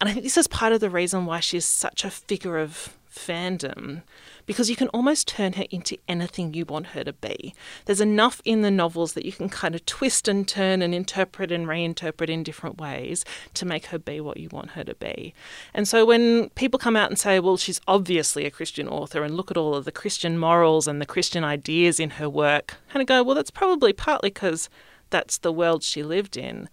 And 0.00 0.08
I 0.08 0.12
think 0.12 0.24
this 0.24 0.36
is 0.36 0.46
part 0.46 0.72
of 0.72 0.80
the 0.80 0.90
reason 0.90 1.26
why 1.26 1.40
she's 1.40 1.66
such 1.66 2.04
a 2.04 2.10
figure 2.10 2.58
of 2.58 2.94
fandom 3.10 4.02
because 4.44 4.70
you 4.70 4.76
can 4.76 4.88
almost 4.88 5.26
turn 5.26 5.54
her 5.54 5.64
into 5.70 5.96
anything 6.06 6.54
you 6.54 6.64
want 6.64 6.88
her 6.88 7.02
to 7.02 7.12
be. 7.12 7.54
There's 7.84 8.00
enough 8.00 8.40
in 8.44 8.62
the 8.62 8.70
novels 8.70 9.14
that 9.14 9.24
you 9.24 9.32
can 9.32 9.48
kind 9.48 9.74
of 9.74 9.84
twist 9.86 10.28
and 10.28 10.46
turn 10.46 10.82
and 10.82 10.94
interpret 10.94 11.50
and 11.50 11.66
reinterpret 11.66 12.28
in 12.28 12.44
different 12.44 12.78
ways 12.78 13.24
to 13.54 13.66
make 13.66 13.86
her 13.86 13.98
be 13.98 14.20
what 14.20 14.36
you 14.36 14.48
want 14.52 14.70
her 14.70 14.84
to 14.84 14.94
be. 14.94 15.34
And 15.74 15.88
so 15.88 16.04
when 16.06 16.50
people 16.50 16.78
come 16.78 16.94
out 16.94 17.10
and 17.10 17.18
say, 17.18 17.40
well, 17.40 17.56
she's 17.56 17.80
obviously 17.88 18.44
a 18.44 18.50
Christian 18.50 18.86
author 18.86 19.24
and 19.24 19.36
look 19.36 19.50
at 19.50 19.56
all 19.56 19.74
of 19.74 19.84
the 19.84 19.92
Christian 19.92 20.38
morals 20.38 20.86
and 20.86 21.00
the 21.00 21.06
Christian 21.06 21.42
ideas 21.42 21.98
in 21.98 22.10
her 22.10 22.30
work, 22.30 22.76
kind 22.90 23.02
of 23.02 23.08
go, 23.08 23.22
well, 23.22 23.34
that's 23.34 23.50
probably 23.50 23.92
partly 23.92 24.30
because 24.30 24.68
that's 25.10 25.38
the 25.38 25.52
world 25.52 25.82
she 25.82 26.02
lived 26.02 26.36
in. 26.36 26.68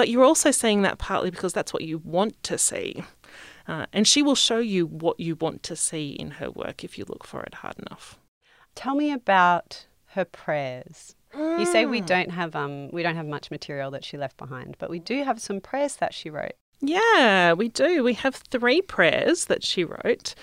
But 0.00 0.08
you're 0.08 0.24
also 0.24 0.50
seeing 0.50 0.80
that 0.80 0.96
partly 0.96 1.30
because 1.30 1.52
that's 1.52 1.74
what 1.74 1.84
you 1.84 1.98
want 1.98 2.42
to 2.44 2.56
see. 2.56 3.04
Uh, 3.68 3.84
and 3.92 4.08
she 4.08 4.22
will 4.22 4.34
show 4.34 4.56
you 4.58 4.86
what 4.86 5.20
you 5.20 5.34
want 5.34 5.62
to 5.64 5.76
see 5.76 6.12
in 6.12 6.30
her 6.32 6.50
work 6.50 6.82
if 6.82 6.96
you 6.96 7.04
look 7.06 7.26
for 7.26 7.42
it 7.42 7.52
hard 7.56 7.78
enough. 7.78 8.18
Tell 8.74 8.94
me 8.94 9.12
about 9.12 9.84
her 10.14 10.24
prayers. 10.24 11.14
You 11.36 11.66
say 11.66 11.84
Mm. 11.84 11.90
we 11.90 12.00
don't 12.00 12.30
have 12.30 12.56
um 12.56 12.90
we 12.92 13.02
don't 13.02 13.14
have 13.16 13.26
much 13.26 13.50
material 13.50 13.90
that 13.90 14.02
she 14.06 14.16
left 14.16 14.38
behind, 14.38 14.76
but 14.78 14.88
we 14.88 15.00
do 15.00 15.22
have 15.22 15.38
some 15.38 15.60
prayers 15.60 15.96
that 15.96 16.14
she 16.14 16.30
wrote. 16.30 16.56
Yeah, 16.80 17.52
we 17.52 17.68
do. 17.68 18.02
We 18.02 18.14
have 18.14 18.36
three 18.36 18.80
prayers 18.80 19.44
that 19.44 19.62
she 19.62 19.84
wrote. 19.84 20.34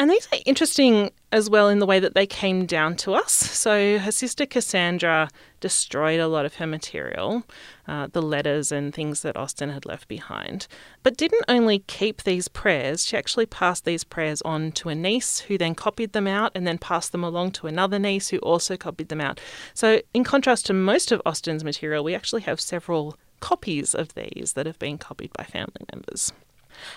And 0.00 0.08
these 0.08 0.26
are 0.32 0.38
interesting 0.46 1.10
as 1.30 1.50
well 1.50 1.68
in 1.68 1.78
the 1.78 1.84
way 1.84 2.00
that 2.00 2.14
they 2.14 2.26
came 2.26 2.64
down 2.64 2.96
to 2.96 3.12
us. 3.12 3.34
So 3.34 3.98
her 3.98 4.10
sister 4.10 4.46
Cassandra 4.46 5.28
destroyed 5.60 6.20
a 6.20 6.26
lot 6.26 6.46
of 6.46 6.54
her 6.54 6.66
material, 6.66 7.42
uh, 7.86 8.08
the 8.10 8.22
letters 8.22 8.72
and 8.72 8.94
things 8.94 9.20
that 9.20 9.36
Austen 9.36 9.68
had 9.68 9.84
left 9.84 10.08
behind, 10.08 10.68
but 11.02 11.18
didn't 11.18 11.44
only 11.48 11.80
keep 11.80 12.22
these 12.22 12.48
prayers, 12.48 13.04
she 13.04 13.14
actually 13.14 13.44
passed 13.44 13.84
these 13.84 14.02
prayers 14.02 14.40
on 14.40 14.72
to 14.72 14.88
a 14.88 14.94
niece 14.94 15.40
who 15.40 15.58
then 15.58 15.74
copied 15.74 16.14
them 16.14 16.26
out 16.26 16.52
and 16.54 16.66
then 16.66 16.78
passed 16.78 17.12
them 17.12 17.22
along 17.22 17.50
to 17.50 17.66
another 17.66 17.98
niece 17.98 18.28
who 18.28 18.38
also 18.38 18.78
copied 18.78 19.10
them 19.10 19.20
out. 19.20 19.38
So, 19.74 20.00
in 20.14 20.24
contrast 20.24 20.64
to 20.66 20.72
most 20.72 21.12
of 21.12 21.20
Austen's 21.26 21.62
material, 21.62 22.02
we 22.02 22.14
actually 22.14 22.42
have 22.42 22.58
several 22.58 23.18
copies 23.40 23.94
of 23.94 24.14
these 24.14 24.54
that 24.54 24.64
have 24.64 24.78
been 24.78 24.96
copied 24.96 25.34
by 25.34 25.44
family 25.44 25.84
members. 25.92 26.32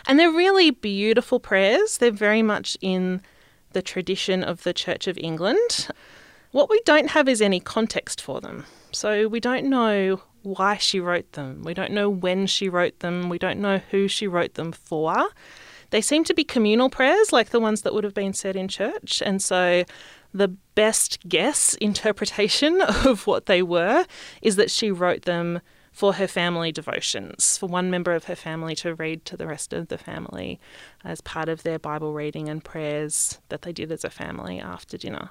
And 0.08 0.20
they're 0.20 0.32
really 0.32 0.72
beautiful 0.72 1.40
prayers. 1.40 1.98
They're 1.98 2.12
very 2.12 2.42
much 2.42 2.78
in 2.82 3.22
the 3.74 3.82
tradition 3.82 4.44
of 4.44 4.64
the 4.64 4.74
Church 4.74 5.08
of 5.08 5.18
England. 5.18 5.90
What 6.52 6.70
we 6.70 6.80
don't 6.86 7.10
have 7.10 7.28
is 7.28 7.42
any 7.42 7.60
context 7.60 8.22
for 8.22 8.40
them. 8.40 8.66
So 8.92 9.28
we 9.28 9.40
don't 9.40 9.66
know 9.66 10.22
why 10.44 10.78
she 10.78 11.00
wrote 11.00 11.32
them. 11.34 11.64
We 11.64 11.74
don't 11.74 11.92
know 11.92 12.10
when 12.10 12.48
she 12.48 12.70
wrote 12.70 13.00
them. 13.00 13.30
We 13.30 13.40
don't 13.40 13.60
know 13.60 13.80
who 13.92 14.08
she 14.08 14.28
wrote 14.28 14.54
them 14.54 14.72
for. 14.72 15.30
They 15.90 16.02
seem 16.02 16.24
to 16.26 16.34
be 16.34 16.44
communal 16.44 16.90
prayers, 16.90 17.32
like 17.32 17.50
the 17.50 17.60
ones 17.60 17.82
that 17.82 17.94
would 17.94 18.04
have 18.04 18.14
been 18.14 18.34
said 18.34 18.56
in 18.56 18.68
church. 18.68 19.22
And 19.26 19.42
so 19.42 19.84
the 20.34 20.48
best 20.48 21.20
guess 21.28 21.74
interpretation 21.82 22.82
of 22.82 23.26
what 23.28 23.46
they 23.46 23.62
were 23.62 24.06
is 24.42 24.56
that 24.58 24.72
she 24.72 24.92
wrote 24.92 25.24
them 25.24 25.62
for 25.94 26.14
her 26.14 26.28
family 26.28 26.72
devotions, 26.72 27.58
for 27.58 27.68
one 27.68 27.92
member 27.92 28.14
of 28.14 28.26
her 28.26 28.36
family 28.36 28.76
to 28.76 28.96
read 28.96 29.24
to 29.26 29.38
the 29.38 29.46
rest 29.46 29.72
of 29.72 29.88
the 29.88 29.98
family 29.98 30.60
as 31.06 31.22
part 31.22 31.48
of 31.48 31.62
their 31.62 31.78
Bible 31.78 32.14
reading 32.14 32.50
and 32.50 32.64
prayers 32.64 33.40
that 33.50 33.62
they 33.62 33.72
did 33.72 33.92
as 33.92 34.04
a 34.04 34.10
family 34.10 34.60
after 34.60 34.98
dinner. 34.98 35.30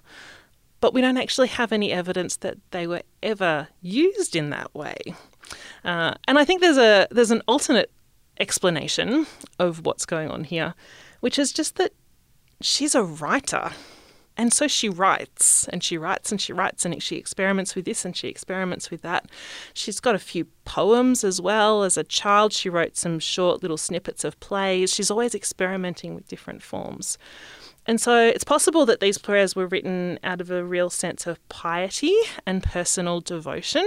But 0.81 0.95
we 0.95 1.01
don't 1.01 1.19
actually 1.19 1.49
have 1.49 1.73
any 1.73 1.93
evidence 1.93 2.37
that 2.37 2.59
they 2.71 2.87
were 2.87 3.03
ever 3.23 3.69
used 3.81 4.37
in 4.37 4.51
that 4.51 4.73
way. 4.73 4.97
Uh, 5.85 6.15
and 6.29 6.39
I 6.39 6.45
think 6.45 6.61
there's 6.61 6.79
a 6.79 7.09
there's 7.11 7.33
an 7.33 7.43
alternate 7.47 7.91
explanation 8.39 9.27
of 9.59 9.85
what's 9.85 10.07
going 10.07 10.31
on 10.31 10.45
here, 10.45 10.75
which 11.21 11.39
is 11.39 11.53
just 11.53 11.77
that 11.77 11.93
she's 12.61 12.95
a 12.95 13.03
writer. 13.03 13.73
And 14.37 14.53
so 14.53 14.67
she 14.67 14.89
writes 14.89 15.69
and 15.69 15.85
she 15.85 15.99
writes 15.99 16.31
and 16.31 16.41
she 16.41 16.53
writes 16.53 16.85
and 16.85 17.03
she 17.03 17.17
experiments 17.17 17.75
with 17.75 17.85
this 17.85 18.05
and 18.05 18.17
she 18.17 18.29
experiments 18.29 18.91
with 18.91 19.03
that. 19.03 19.27
She's 19.75 20.01
got 20.01 20.15
a 20.15 20.19
few 20.19 20.47
poems 20.65 21.23
as 21.23 21.41
well. 21.41 21.83
As 21.83 21.97
a 21.97 22.05
child, 22.05 22.53
she 22.53 22.71
wrote 22.71 22.97
some 22.97 23.19
short 23.19 23.63
little 23.63 23.77
snippets 23.77 24.25
of 24.25 24.39
plays. 24.41 24.93
She's 24.93 25.11
always 25.11 25.35
experimenting 25.35 26.15
with 26.15 26.29
different 26.29 26.63
forms. 26.63 27.19
And 27.87 28.01
so 28.01 28.17
it's 28.27 28.45
possible 28.45 28.87
that 28.87 29.01
these 29.01 29.19
prayers 29.19 29.57
were 29.57 29.67
written 29.67 30.19
out 30.23 30.41
of 30.41 30.51
a 30.51 30.65
real 30.65 30.89
sense 30.89 31.27
of 31.27 31.47
piety 31.49 32.15
and 32.47 32.63
personal 32.63 33.21
devotion. 33.21 33.87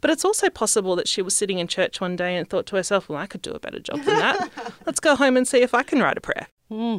But 0.00 0.10
it's 0.10 0.24
also 0.24 0.50
possible 0.50 0.96
that 0.96 1.08
she 1.08 1.20
was 1.22 1.36
sitting 1.36 1.58
in 1.58 1.66
church 1.66 2.00
one 2.00 2.14
day 2.14 2.36
and 2.36 2.48
thought 2.48 2.66
to 2.66 2.76
herself, 2.76 3.08
well, 3.08 3.18
I 3.18 3.26
could 3.26 3.42
do 3.42 3.52
a 3.52 3.58
better 3.58 3.80
job 3.80 4.02
than 4.02 4.18
that. 4.18 4.50
Let's 4.86 5.00
go 5.00 5.16
home 5.16 5.36
and 5.36 5.48
see 5.48 5.62
if 5.62 5.74
I 5.74 5.82
can 5.82 6.00
write 6.00 6.18
a 6.18 6.20
prayer. 6.20 6.46
Hmm. 6.68 6.98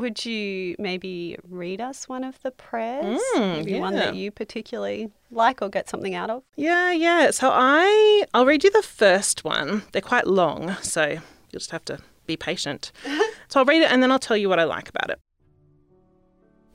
Would 0.00 0.24
you 0.24 0.76
maybe 0.78 1.36
read 1.46 1.82
us 1.82 2.08
one 2.08 2.24
of 2.24 2.40
the 2.40 2.50
prayers? 2.52 3.20
Mm, 3.36 3.56
maybe 3.58 3.78
one 3.78 3.92
that 3.96 4.14
you 4.14 4.30
particularly 4.30 5.10
like 5.30 5.60
or 5.60 5.68
get 5.68 5.90
something 5.90 6.14
out 6.14 6.30
of? 6.30 6.42
Yeah, 6.56 6.90
yeah. 6.90 7.32
So 7.32 7.50
I 7.52 8.24
I'll 8.32 8.46
read 8.46 8.64
you 8.64 8.70
the 8.70 8.80
first 8.80 9.44
one. 9.44 9.82
They're 9.92 10.00
quite 10.00 10.26
long, 10.26 10.74
so 10.80 11.04
you'll 11.06 11.20
just 11.52 11.70
have 11.72 11.84
to 11.84 11.98
be 12.24 12.34
patient. 12.34 12.92
so 13.48 13.60
I'll 13.60 13.66
read 13.66 13.82
it 13.82 13.92
and 13.92 14.02
then 14.02 14.10
I'll 14.10 14.18
tell 14.18 14.38
you 14.38 14.48
what 14.48 14.58
I 14.58 14.64
like 14.64 14.88
about 14.88 15.10
it. 15.10 15.20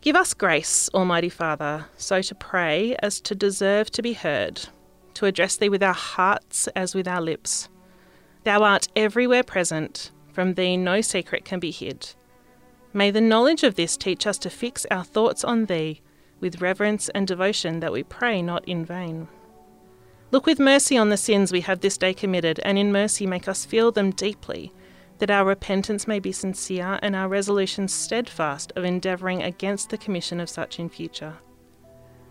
Give 0.02 0.16
us 0.16 0.36
grace, 0.36 0.88
Almighty 0.94 1.30
Father, 1.30 1.86
so 1.98 2.22
to 2.22 2.36
pray 2.36 2.96
as 3.00 3.20
to 3.22 3.34
deserve 3.34 3.90
to 3.90 4.04
be 4.04 4.14
heard, 4.14 4.70
to 5.16 5.26
address 5.26 5.58
thee 5.58 5.70
with 5.70 5.82
our 5.82 5.96
hearts 5.96 6.68
as 6.76 6.94
with 6.94 7.08
our 7.08 7.22
lips. 7.22 7.70
Thou 8.44 8.62
art 8.62 8.88
everywhere 8.96 9.42
present, 9.42 10.12
from 10.32 10.54
thee 10.54 10.78
no 10.78 11.02
secret 11.02 11.44
can 11.44 11.60
be 11.60 11.72
hid. 11.72 12.14
May 12.96 13.12
the 13.12 13.20
knowledge 13.20 13.64
of 13.64 13.76
this 13.76 13.98
teach 13.98 14.26
us 14.26 14.38
to 14.38 14.50
fix 14.50 14.86
our 14.90 15.04
thoughts 15.04 15.44
on 15.44 15.66
thee 15.66 16.00
with 16.40 16.62
reverence 16.62 17.10
and 17.10 17.28
devotion 17.28 17.82
that 17.82 17.92
we 17.92 18.04
pray 18.04 18.42
not 18.42 18.66
in 18.66 18.86
vain. 18.86 19.28
Look 20.32 20.46
with 20.46 20.60
mercy 20.60 20.98
on 20.98 21.10
the 21.10 21.18
sins 21.18 21.52
we 21.52 21.60
have 21.60 21.82
this 21.82 21.98
day 21.98 22.14
committed, 22.14 22.62
and 22.64 22.78
in 22.78 22.94
mercy 22.94 23.28
make 23.28 23.50
us 23.50 23.66
feel 23.66 23.92
them 23.92 24.12
deeply, 24.12 24.72
that 25.18 25.30
our 25.30 25.44
repentance 25.44 26.08
may 26.08 26.20
be 26.22 26.32
sincere 26.32 26.98
and 27.02 27.18
our 27.18 27.28
resolutions 27.28 27.94
steadfast 27.94 28.72
of 28.78 28.86
endeavouring 28.86 29.44
against 29.44 29.90
the 29.90 29.98
commission 29.98 30.40
of 30.40 30.50
such 30.50 30.80
in 30.80 30.88
future. 30.88 31.34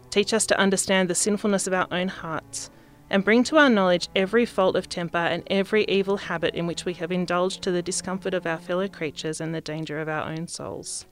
Teach 0.09 0.33
us 0.33 0.47
to 0.47 0.59
understand 0.59 1.11
the 1.11 1.15
sinfulness 1.15 1.67
of 1.67 1.75
our 1.75 1.89
own 1.91 2.09
hearts, 2.09 2.71
and 3.11 3.25
bring 3.25 3.45
to 3.45 3.59
our 3.59 3.69
knowledge 3.69 4.09
every 4.17 4.47
fault 4.47 4.77
of 4.77 4.89
temper 4.89 5.19
and 5.19 5.43
every 5.49 5.85
evil 5.85 6.17
habit 6.17 6.55
in 6.55 6.67
which 6.67 6.85
we 6.85 6.95
have 6.95 7.13
indulged 7.13 7.63
to 7.63 7.71
the 7.71 7.83
discomfort 7.83 8.35
of 8.35 8.47
our 8.47 8.59
fellow 8.59 8.89
creatures 8.89 9.41
and 9.41 9.55
the 9.55 9.61
danger 9.61 10.01
of 10.01 10.09
our 10.09 10.29
own 10.29 10.49
souls. 10.49 11.07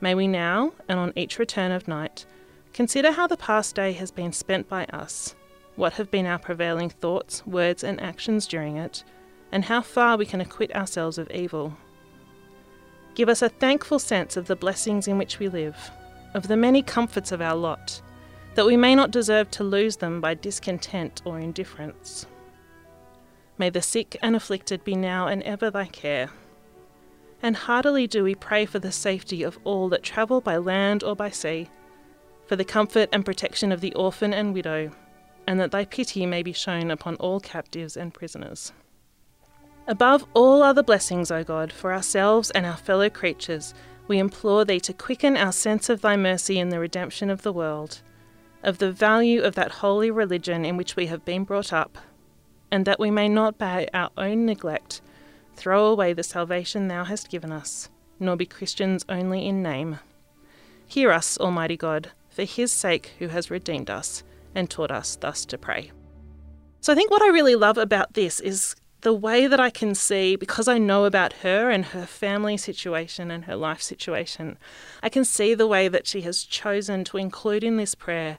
May 0.00 0.14
we 0.14 0.28
now, 0.28 0.72
and 0.88 0.98
on 0.98 1.12
each 1.16 1.38
return 1.38 1.72
of 1.72 1.88
night, 1.88 2.24
consider 2.72 3.12
how 3.12 3.26
the 3.26 3.36
past 3.36 3.74
day 3.74 3.92
has 3.92 4.10
been 4.10 4.32
spent 4.32 4.68
by 4.68 4.84
us, 4.86 5.34
what 5.76 5.94
have 5.94 6.10
been 6.10 6.26
our 6.26 6.38
prevailing 6.38 6.90
thoughts, 6.90 7.46
words, 7.46 7.84
and 7.84 8.00
actions 8.00 8.46
during 8.46 8.76
it, 8.76 9.04
and 9.52 9.64
how 9.64 9.82
far 9.82 10.16
we 10.16 10.26
can 10.26 10.40
acquit 10.40 10.74
ourselves 10.74 11.18
of 11.18 11.30
evil. 11.30 11.76
Give 13.14 13.28
us 13.28 13.42
a 13.42 13.48
thankful 13.48 13.98
sense 13.98 14.36
of 14.36 14.46
the 14.46 14.56
blessings 14.56 15.08
in 15.08 15.18
which 15.18 15.38
we 15.38 15.48
live, 15.48 15.90
of 16.34 16.48
the 16.48 16.56
many 16.56 16.82
comforts 16.82 17.32
of 17.32 17.40
our 17.42 17.56
lot, 17.56 18.00
that 18.54 18.66
we 18.66 18.76
may 18.76 18.94
not 18.94 19.10
deserve 19.10 19.50
to 19.52 19.64
lose 19.64 19.96
them 19.96 20.20
by 20.20 20.34
discontent 20.34 21.22
or 21.24 21.38
indifference. 21.38 22.26
May 23.58 23.70
the 23.70 23.82
sick 23.82 24.16
and 24.22 24.34
afflicted 24.34 24.84
be 24.84 24.96
now 24.96 25.26
and 25.26 25.42
ever 25.42 25.70
thy 25.70 25.86
care. 25.86 26.30
And 27.42 27.56
heartily 27.56 28.06
do 28.06 28.24
we 28.24 28.34
pray 28.34 28.66
for 28.66 28.78
the 28.78 28.92
safety 28.92 29.42
of 29.42 29.58
all 29.64 29.88
that 29.90 30.02
travel 30.02 30.40
by 30.40 30.56
land 30.56 31.02
or 31.02 31.14
by 31.14 31.30
sea, 31.30 31.68
for 32.46 32.56
the 32.56 32.64
comfort 32.64 33.08
and 33.12 33.24
protection 33.24 33.70
of 33.70 33.80
the 33.80 33.94
orphan 33.94 34.34
and 34.34 34.52
widow, 34.52 34.90
and 35.46 35.60
that 35.60 35.70
thy 35.70 35.84
pity 35.84 36.26
may 36.26 36.42
be 36.42 36.52
shown 36.52 36.90
upon 36.90 37.16
all 37.16 37.40
captives 37.40 37.96
and 37.96 38.12
prisoners. 38.12 38.72
Above 39.86 40.26
all 40.34 40.62
other 40.62 40.82
blessings, 40.82 41.30
O 41.30 41.42
God, 41.42 41.72
for 41.72 41.92
ourselves 41.92 42.50
and 42.50 42.66
our 42.66 42.76
fellow 42.76 43.08
creatures, 43.08 43.74
we 44.06 44.18
implore 44.18 44.64
thee 44.64 44.80
to 44.80 44.92
quicken 44.92 45.36
our 45.36 45.52
sense 45.52 45.88
of 45.88 46.00
thy 46.00 46.16
mercy 46.16 46.58
in 46.58 46.68
the 46.68 46.78
redemption 46.78 47.30
of 47.30 47.42
the 47.42 47.52
world, 47.52 48.00
of 48.62 48.78
the 48.78 48.92
value 48.92 49.42
of 49.42 49.54
that 49.54 49.72
holy 49.72 50.10
religion 50.10 50.64
in 50.64 50.76
which 50.76 50.96
we 50.96 51.06
have 51.06 51.24
been 51.24 51.44
brought 51.44 51.72
up, 51.72 51.98
and 52.70 52.84
that 52.84 53.00
we 53.00 53.10
may 53.10 53.28
not 53.28 53.58
by 53.58 53.88
our 53.92 54.10
own 54.16 54.46
neglect 54.46 55.00
throw 55.56 55.86
away 55.86 56.12
the 56.12 56.22
salvation 56.22 56.88
thou 56.88 57.04
hast 57.04 57.30
given 57.30 57.52
us, 57.52 57.88
nor 58.18 58.36
be 58.36 58.46
Christians 58.46 59.04
only 59.08 59.46
in 59.46 59.62
name. 59.62 59.98
Hear 60.86 61.12
us, 61.12 61.38
Almighty 61.38 61.76
God, 61.76 62.10
for 62.28 62.44
his 62.44 62.72
sake 62.72 63.12
who 63.18 63.28
has 63.28 63.50
redeemed 63.50 63.90
us 63.90 64.22
and 64.54 64.68
taught 64.68 64.90
us 64.90 65.16
thus 65.16 65.44
to 65.46 65.58
pray. 65.58 65.92
So 66.80 66.92
I 66.92 66.96
think 66.96 67.10
what 67.10 67.22
I 67.22 67.28
really 67.28 67.56
love 67.56 67.76
about 67.76 68.14
this 68.14 68.40
is 68.40 68.74
the 69.02 69.14
way 69.14 69.46
that 69.46 69.60
I 69.60 69.70
can 69.70 69.94
see, 69.94 70.36
because 70.36 70.68
I 70.68 70.78
know 70.78 71.04
about 71.04 71.34
her 71.44 71.70
and 71.70 71.86
her 71.86 72.06
family 72.06 72.56
situation 72.56 73.30
and 73.30 73.44
her 73.44 73.56
life 73.56 73.82
situation, 73.82 74.58
I 75.02 75.08
can 75.08 75.24
see 75.24 75.54
the 75.54 75.66
way 75.66 75.88
that 75.88 76.06
she 76.06 76.22
has 76.22 76.42
chosen 76.42 77.04
to 77.04 77.16
include 77.16 77.64
in 77.64 77.76
this 77.76 77.94
prayer 77.94 78.38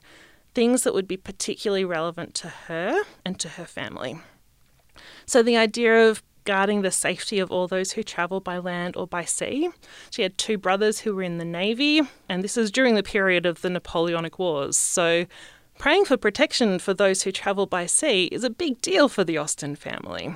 things 0.54 0.82
that 0.82 0.94
would 0.94 1.08
be 1.08 1.16
particularly 1.16 1.84
relevant 1.84 2.34
to 2.34 2.48
her 2.48 3.02
and 3.24 3.40
to 3.40 3.50
her 3.50 3.64
family. 3.64 4.20
So 5.26 5.42
the 5.42 5.56
idea 5.56 6.08
of 6.08 6.22
guarding 6.44 6.82
the 6.82 6.90
safety 6.90 7.38
of 7.38 7.50
all 7.50 7.68
those 7.68 7.92
who 7.92 8.02
travel 8.02 8.40
by 8.40 8.58
land 8.58 8.96
or 8.96 9.06
by 9.06 9.24
sea. 9.24 9.70
She 10.10 10.22
had 10.22 10.36
two 10.36 10.58
brothers 10.58 11.00
who 11.00 11.14
were 11.14 11.22
in 11.22 11.38
the 11.38 11.44
Navy, 11.44 12.02
and 12.28 12.42
this 12.42 12.56
is 12.56 12.70
during 12.70 12.94
the 12.94 13.02
period 13.02 13.46
of 13.46 13.62
the 13.62 13.70
Napoleonic 13.70 14.38
Wars. 14.38 14.76
So 14.76 15.26
praying 15.78 16.06
for 16.06 16.16
protection 16.16 16.78
for 16.78 16.94
those 16.94 17.22
who 17.22 17.32
travel 17.32 17.66
by 17.66 17.86
sea 17.86 18.24
is 18.26 18.44
a 18.44 18.50
big 18.50 18.80
deal 18.80 19.08
for 19.08 19.24
the 19.24 19.38
Austen 19.38 19.76
family. 19.76 20.34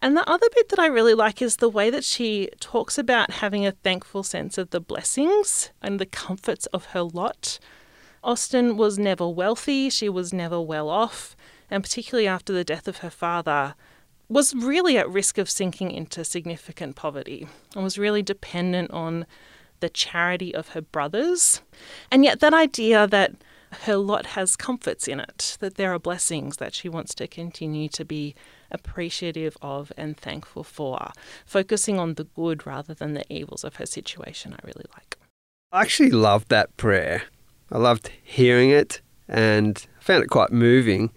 And 0.00 0.16
the 0.16 0.28
other 0.28 0.46
bit 0.54 0.68
that 0.68 0.78
I 0.78 0.86
really 0.86 1.14
like 1.14 1.42
is 1.42 1.56
the 1.56 1.68
way 1.68 1.90
that 1.90 2.04
she 2.04 2.50
talks 2.60 2.98
about 2.98 3.32
having 3.32 3.66
a 3.66 3.72
thankful 3.72 4.22
sense 4.22 4.56
of 4.56 4.70
the 4.70 4.80
blessings 4.80 5.70
and 5.82 5.98
the 5.98 6.06
comforts 6.06 6.66
of 6.66 6.86
her 6.86 7.02
lot. 7.02 7.58
Austen 8.22 8.76
was 8.76 8.98
never 8.98 9.28
wealthy, 9.28 9.90
she 9.90 10.08
was 10.08 10.32
never 10.32 10.60
well 10.60 10.88
off, 10.88 11.36
and 11.70 11.82
particularly 11.82 12.28
after 12.28 12.52
the 12.52 12.64
death 12.64 12.86
of 12.86 12.98
her 12.98 13.10
father, 13.10 13.74
was 14.28 14.54
really 14.54 14.98
at 14.98 15.08
risk 15.08 15.38
of 15.38 15.50
sinking 15.50 15.90
into 15.90 16.24
significant 16.24 16.94
poverty 16.94 17.48
and 17.74 17.82
was 17.82 17.98
really 17.98 18.22
dependent 18.22 18.90
on 18.90 19.26
the 19.80 19.88
charity 19.88 20.54
of 20.54 20.70
her 20.70 20.82
brothers. 20.82 21.62
And 22.10 22.24
yet, 22.24 22.40
that 22.40 22.54
idea 22.54 23.06
that 23.06 23.32
her 23.84 23.96
lot 23.96 24.26
has 24.26 24.56
comforts 24.56 25.08
in 25.08 25.20
it, 25.20 25.56
that 25.60 25.76
there 25.76 25.92
are 25.92 25.98
blessings 25.98 26.56
that 26.56 26.74
she 26.74 26.88
wants 26.88 27.14
to 27.16 27.26
continue 27.26 27.88
to 27.90 28.04
be 28.04 28.34
appreciative 28.70 29.56
of 29.62 29.92
and 29.96 30.16
thankful 30.16 30.64
for, 30.64 31.10
focusing 31.46 31.98
on 31.98 32.14
the 32.14 32.24
good 32.24 32.66
rather 32.66 32.94
than 32.94 33.14
the 33.14 33.24
evils 33.32 33.64
of 33.64 33.76
her 33.76 33.86
situation, 33.86 34.52
I 34.52 34.58
really 34.64 34.86
like. 34.94 35.16
I 35.72 35.82
actually 35.82 36.10
loved 36.10 36.48
that 36.48 36.76
prayer. 36.76 37.24
I 37.70 37.78
loved 37.78 38.10
hearing 38.22 38.70
it 38.70 39.00
and 39.28 39.86
found 40.00 40.24
it 40.24 40.28
quite 40.28 40.50
moving. 40.50 41.10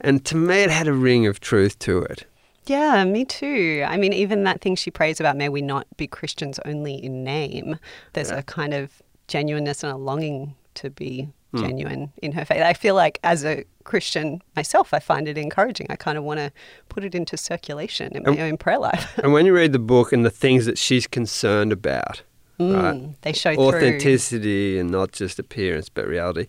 And 0.00 0.24
to 0.26 0.36
me, 0.36 0.62
it 0.62 0.70
had 0.70 0.86
a 0.86 0.92
ring 0.92 1.26
of 1.26 1.40
truth 1.40 1.78
to 1.80 2.02
it. 2.02 2.26
Yeah, 2.66 3.04
me 3.04 3.24
too. 3.24 3.84
I 3.86 3.96
mean, 3.96 4.12
even 4.12 4.44
that 4.44 4.60
thing 4.60 4.74
she 4.74 4.90
prays 4.90 5.20
about, 5.20 5.36
may 5.36 5.48
we 5.48 5.62
not 5.62 5.86
be 5.96 6.06
Christians 6.06 6.58
only 6.64 6.94
in 6.94 7.22
name, 7.22 7.78
there's 8.12 8.30
yeah. 8.30 8.38
a 8.38 8.42
kind 8.42 8.74
of 8.74 9.02
genuineness 9.28 9.82
and 9.82 9.92
a 9.92 9.96
longing 9.96 10.54
to 10.74 10.90
be 10.90 11.28
mm. 11.52 11.60
genuine 11.60 12.12
in 12.22 12.32
her 12.32 12.44
faith. 12.44 12.62
I 12.62 12.72
feel 12.72 12.94
like 12.94 13.18
as 13.22 13.44
a 13.44 13.64
Christian 13.84 14.42
myself, 14.54 14.92
I 14.92 14.98
find 14.98 15.28
it 15.28 15.38
encouraging. 15.38 15.86
I 15.90 15.96
kind 15.96 16.18
of 16.18 16.24
want 16.24 16.40
to 16.40 16.52
put 16.88 17.04
it 17.04 17.14
into 17.14 17.36
circulation 17.36 18.16
in 18.16 18.22
my 18.24 18.32
and, 18.32 18.40
own 18.40 18.56
prayer 18.56 18.78
life. 18.78 19.18
and 19.18 19.32
when 19.32 19.46
you 19.46 19.54
read 19.54 19.72
the 19.72 19.78
book 19.78 20.12
and 20.12 20.24
the 20.24 20.30
things 20.30 20.66
that 20.66 20.78
she's 20.78 21.06
concerned 21.06 21.72
about, 21.72 22.22
mm, 22.58 22.82
right, 22.82 23.22
they 23.22 23.32
show 23.32 23.54
authenticity 23.54 24.74
through. 24.74 24.80
and 24.80 24.90
not 24.90 25.12
just 25.12 25.38
appearance 25.38 25.88
but 25.88 26.06
reality. 26.06 26.46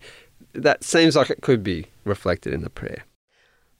That 0.52 0.82
seems 0.82 1.14
like 1.14 1.30
it 1.30 1.42
could 1.42 1.62
be 1.62 1.86
reflected 2.04 2.52
in 2.52 2.62
the 2.62 2.70
prayer. 2.70 3.04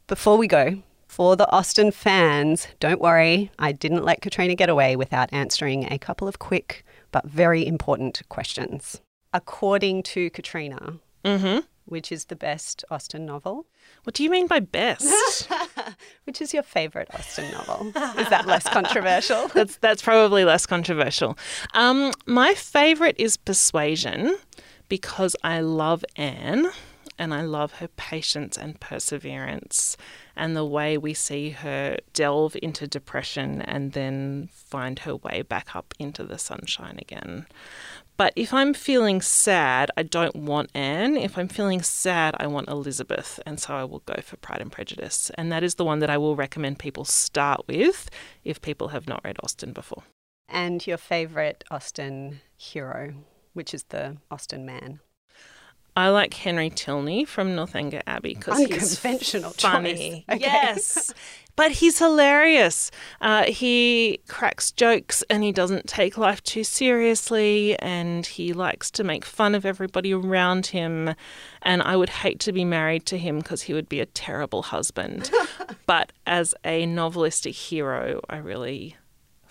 Before 0.07 0.37
we 0.37 0.47
go, 0.47 0.83
for 1.07 1.37
the 1.37 1.51
Austen 1.51 1.91
fans, 1.91 2.69
don't 2.81 3.01
worry, 3.01 3.51
I 3.59 3.73
didn't 3.73 4.05
let 4.05 4.21
Katrina 4.21 4.55
get 4.55 4.69
away 4.69 4.95
without 4.95 5.33
answering 5.33 5.91
a 5.91 5.99
couple 5.99 6.29
of 6.29 6.39
quick 6.39 6.85
but 7.11 7.27
very 7.27 7.67
important 7.67 8.23
questions. 8.29 9.01
According 9.33 10.03
to 10.05 10.31
Katrina, 10.31 11.01
mm-hmm. 11.29 11.59
which 11.85 12.11
is 12.13 12.27
the 12.27 12.37
best 12.37 12.85
Austen 12.91 13.27
novel? 13.27 13.67
What 14.05 14.15
do 14.15 14.23
you 14.23 14.31
mean 14.31 14.47
by 14.47 14.61
best? 14.61 15.49
which 16.25 16.41
is 16.41 16.55
your 16.55 16.63
favourite 16.63 17.09
Austen 17.15 17.51
novel? 17.53 17.89
Is 18.19 18.29
that 18.29 18.47
less 18.47 18.69
controversial? 18.69 19.49
that's 19.55 19.77
that's 19.79 20.03
probably 20.03 20.45
less 20.45 20.67
controversial. 20.67 21.39
Um, 21.75 22.13
my 22.27 22.55
favourite 22.55 23.17
is 23.19 23.37
Persuasion 23.37 24.37
because 24.89 25.37
I 25.45 25.61
love 25.61 26.05
Anne 26.17 26.71
and 27.19 27.35
I 27.35 27.43
love 27.43 27.73
her 27.75 27.89
patience 27.89 28.57
and 28.57 28.79
perseverance 28.81 29.97
and 30.37 30.57
the 30.57 30.65
way 30.65 30.97
we 30.97 31.13
see 31.15 31.51
her 31.51 31.97
delve 32.13 32.57
into 32.63 32.87
depression 32.87 33.61
and 33.63 33.93
then 33.93 34.49
find 34.53 35.01
her 35.01 35.17
way 35.17 35.43
back 35.43 35.75
up 35.75 35.95
into 35.99 36.23
the 36.23 36.39
sunshine 36.39 36.97
again. 37.01 37.47
But 38.19 38.33
if 38.35 38.53
I'm 38.53 38.75
feeling 38.75 39.23
sad, 39.23 39.93
I 39.97 40.03
don't 40.03 40.35
want 40.35 40.73
Anne. 40.75 41.17
If 41.17 41.39
I'm 41.39 41.47
feeling 41.47 41.83
sad, 41.83 42.35
I 42.41 42.49
want 42.49 42.69
Elizabeth. 42.69 43.39
And 43.47 43.61
so 43.61 43.75
I 43.75 43.85
will 43.85 44.01
go 44.01 44.21
for 44.23 44.37
Pride 44.39 44.61
and 44.61 44.73
Prejudice. 44.73 45.31
And 45.39 45.53
that 45.53 45.63
is 45.63 45.77
the 45.77 45.85
one 45.85 46.01
that 46.01 46.11
I 46.11 46.19
will 46.19 46.35
recommend 46.35 46.81
people 46.81 47.05
start 47.05 47.61
with 47.69 48.11
if 48.43 48.61
people 48.61 48.89
have 48.89 49.07
not 49.07 49.21
read 49.25 49.37
Austen 49.45 49.73
before. 49.73 50.03
And 50.49 50.85
your 50.85 50.97
favourite 50.97 51.63
Austen 51.71 52.41
hero, 52.57 53.15
which 53.53 53.73
is 53.73 53.85
the 53.85 54.17
Austen 54.33 54.67
man? 54.67 54.99
I 55.99 56.11
like 56.11 56.33
Henry 56.33 56.71
Tilney 56.71 57.25
from 57.25 57.57
Northanger 57.57 58.03
Abbey 58.07 58.35
because 58.35 58.57
he's 58.61 59.01
funny. 59.57 60.25
Okay. 60.31 60.39
Yes, 60.41 61.13
but 61.57 61.73
he's 61.73 61.99
hilarious. 61.99 62.93
Uh, 63.21 63.47
he 63.47 64.21
cracks 64.29 64.71
jokes 64.71 65.25
and 65.29 65.43
he 65.43 65.51
doesn't 65.51 65.89
take 65.89 66.17
life 66.17 66.41
too 66.45 66.63
seriously, 66.63 67.77
and 67.81 68.25
he 68.25 68.53
likes 68.53 68.93
to 68.93 69.03
make 69.03 69.25
fun 69.25 69.57
of 69.57 69.67
everybody 69.67 70.15
around 70.15 70.67
him. 70.67 71.17
And 71.63 71.83
I 71.83 71.97
would 71.97 72.11
hate 72.11 72.39
to 72.41 72.53
be 72.53 72.65
married 72.65 73.05
to 73.07 73.19
him 73.19 73.39
because 73.39 73.63
he 73.63 73.75
would 73.75 73.89
be 73.89 73.99
a 73.99 74.07
terrible 74.07 74.63
husband. 74.63 75.33
but 75.87 76.13
as 76.29 76.55
a 76.65 76.87
novelistic 76.87 77.55
hero, 77.55 78.21
I 78.31 78.37
really 78.37 78.95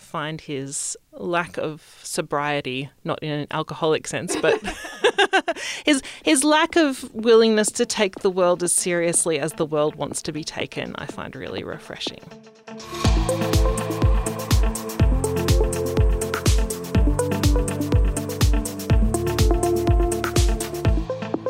find 0.07 0.39
his 0.39 0.95
lack 1.11 1.57
of 1.57 1.99
sobriety, 2.01 2.89
not 3.03 3.21
in 3.21 3.29
an 3.29 3.47
alcoholic 3.51 4.07
sense, 4.07 4.37
but 4.37 4.59
his 5.85 6.01
his 6.23 6.45
lack 6.45 6.77
of 6.77 7.13
willingness 7.13 7.69
to 7.71 7.85
take 7.85 8.15
the 8.21 8.31
world 8.31 8.63
as 8.63 8.71
seriously 8.71 9.37
as 9.37 9.53
the 9.53 9.65
world 9.65 9.95
wants 9.95 10.21
to 10.21 10.31
be 10.31 10.43
taken, 10.43 10.95
I 10.97 11.07
find 11.07 11.35
really 11.35 11.63
refreshing. 11.63 12.21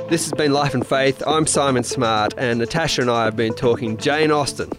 This 0.10 0.24
has 0.24 0.32
been 0.32 0.54
Life 0.54 0.74
and 0.74 0.88
Faith. 0.88 1.22
I'm 1.28 1.46
Simon 1.46 1.84
Smart, 1.84 2.34
and 2.38 2.60
Natasha 2.60 3.02
and 3.02 3.12
I 3.12 3.26
have 3.26 3.36
been 3.36 3.54
talking 3.54 3.98
Jane 3.98 4.32
Austen. 4.32 4.72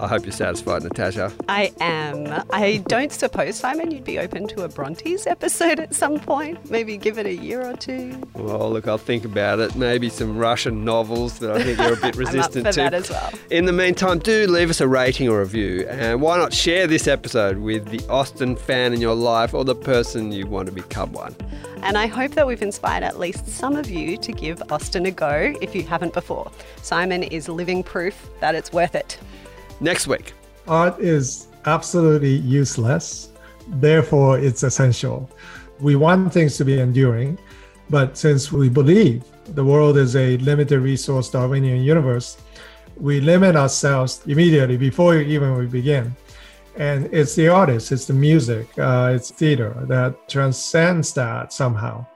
I 0.00 0.08
hope 0.08 0.24
you're 0.24 0.32
satisfied, 0.32 0.82
Natasha. 0.82 1.30
I 1.46 1.72
am. 1.78 2.42
I 2.50 2.78
don't 2.88 3.12
suppose, 3.12 3.56
Simon, 3.56 3.90
you'd 3.90 4.02
be 4.04 4.18
open 4.18 4.48
to 4.48 4.64
a 4.64 4.68
Brontes 4.68 5.26
episode 5.26 5.78
at 5.78 5.94
some 5.94 6.18
point. 6.18 6.70
Maybe 6.70 6.96
give 6.96 7.18
it 7.18 7.26
a 7.26 7.34
year 7.34 7.60
or 7.60 7.76
two. 7.76 8.18
Well, 8.34 8.70
look, 8.72 8.88
I'll 8.88 8.96
think 8.96 9.26
about 9.26 9.58
it. 9.58 9.76
Maybe 9.76 10.08
some 10.08 10.38
Russian 10.38 10.86
novels 10.86 11.38
that 11.40 11.50
I 11.50 11.62
think 11.62 11.78
you're 11.78 11.92
a 11.92 11.96
bit 11.96 12.16
resistant 12.16 12.66
to. 12.68 12.72
that 12.72 12.94
as 12.94 13.10
well. 13.10 13.30
In 13.50 13.66
the 13.66 13.72
meantime, 13.72 14.20
do 14.20 14.46
leave 14.46 14.70
us 14.70 14.80
a 14.80 14.88
rating 14.88 15.28
or 15.28 15.42
a 15.42 15.44
review, 15.44 15.86
and 15.88 16.22
why 16.22 16.38
not 16.38 16.54
share 16.54 16.86
this 16.86 17.06
episode 17.06 17.58
with 17.58 17.86
the 17.90 18.00
Austen 18.08 18.56
fan 18.56 18.94
in 18.94 19.02
your 19.02 19.14
life 19.14 19.52
or 19.52 19.64
the 19.64 19.74
person 19.74 20.32
you 20.32 20.46
want 20.46 20.64
to 20.66 20.72
become 20.72 21.12
one. 21.12 21.36
And 21.82 21.98
I 21.98 22.06
hope 22.06 22.32
that 22.32 22.46
we've 22.46 22.62
inspired 22.62 23.02
at 23.02 23.18
least 23.18 23.46
some 23.48 23.76
of 23.76 23.90
you 23.90 24.16
to 24.18 24.32
give 24.32 24.62
Austen 24.72 25.04
a 25.06 25.10
go 25.10 25.54
if 25.60 25.74
you 25.74 25.82
haven't 25.82 26.14
before. 26.14 26.50
Simon 26.82 27.22
is 27.22 27.48
living 27.48 27.82
proof 27.82 28.28
that 28.40 28.54
it's 28.54 28.72
worth 28.72 28.94
it 28.94 29.18
next 29.80 30.06
week. 30.06 30.32
Art 30.68 30.98
is 31.00 31.48
absolutely 31.66 32.34
useless, 32.34 33.30
therefore, 33.66 34.38
it's 34.38 34.62
essential. 34.62 35.30
We 35.80 35.96
want 35.96 36.32
things 36.32 36.56
to 36.58 36.64
be 36.64 36.78
enduring, 36.78 37.38
but 37.88 38.16
since 38.16 38.52
we 38.52 38.68
believe 38.68 39.24
the 39.54 39.64
world 39.64 39.96
is 39.96 40.14
a 40.16 40.36
limited 40.38 40.80
resource 40.80 41.30
Darwinian 41.30 41.82
universe, 41.82 42.36
we 42.96 43.20
limit 43.20 43.56
ourselves 43.56 44.22
immediately 44.26 44.76
before 44.76 45.16
even 45.16 45.56
we 45.56 45.66
begin. 45.66 46.14
And 46.76 47.08
it's 47.12 47.34
the 47.34 47.48
artist, 47.48 47.90
it's 47.92 48.04
the 48.04 48.12
music, 48.12 48.68
uh, 48.78 49.12
it's 49.14 49.30
theater 49.30 49.74
that 49.88 50.28
transcends 50.28 51.12
that 51.14 51.52
somehow. 51.52 52.06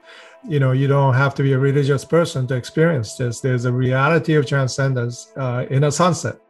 You 0.46 0.60
know, 0.60 0.72
you 0.72 0.86
don't 0.86 1.14
have 1.14 1.34
to 1.36 1.42
be 1.42 1.54
a 1.54 1.58
religious 1.58 2.04
person 2.04 2.46
to 2.48 2.54
experience 2.54 3.16
this. 3.16 3.40
There's 3.40 3.64
a 3.64 3.72
reality 3.72 4.34
of 4.34 4.46
transcendence 4.46 5.32
uh, 5.36 5.64
in 5.70 5.84
a 5.84 5.90
sunset 5.90 6.43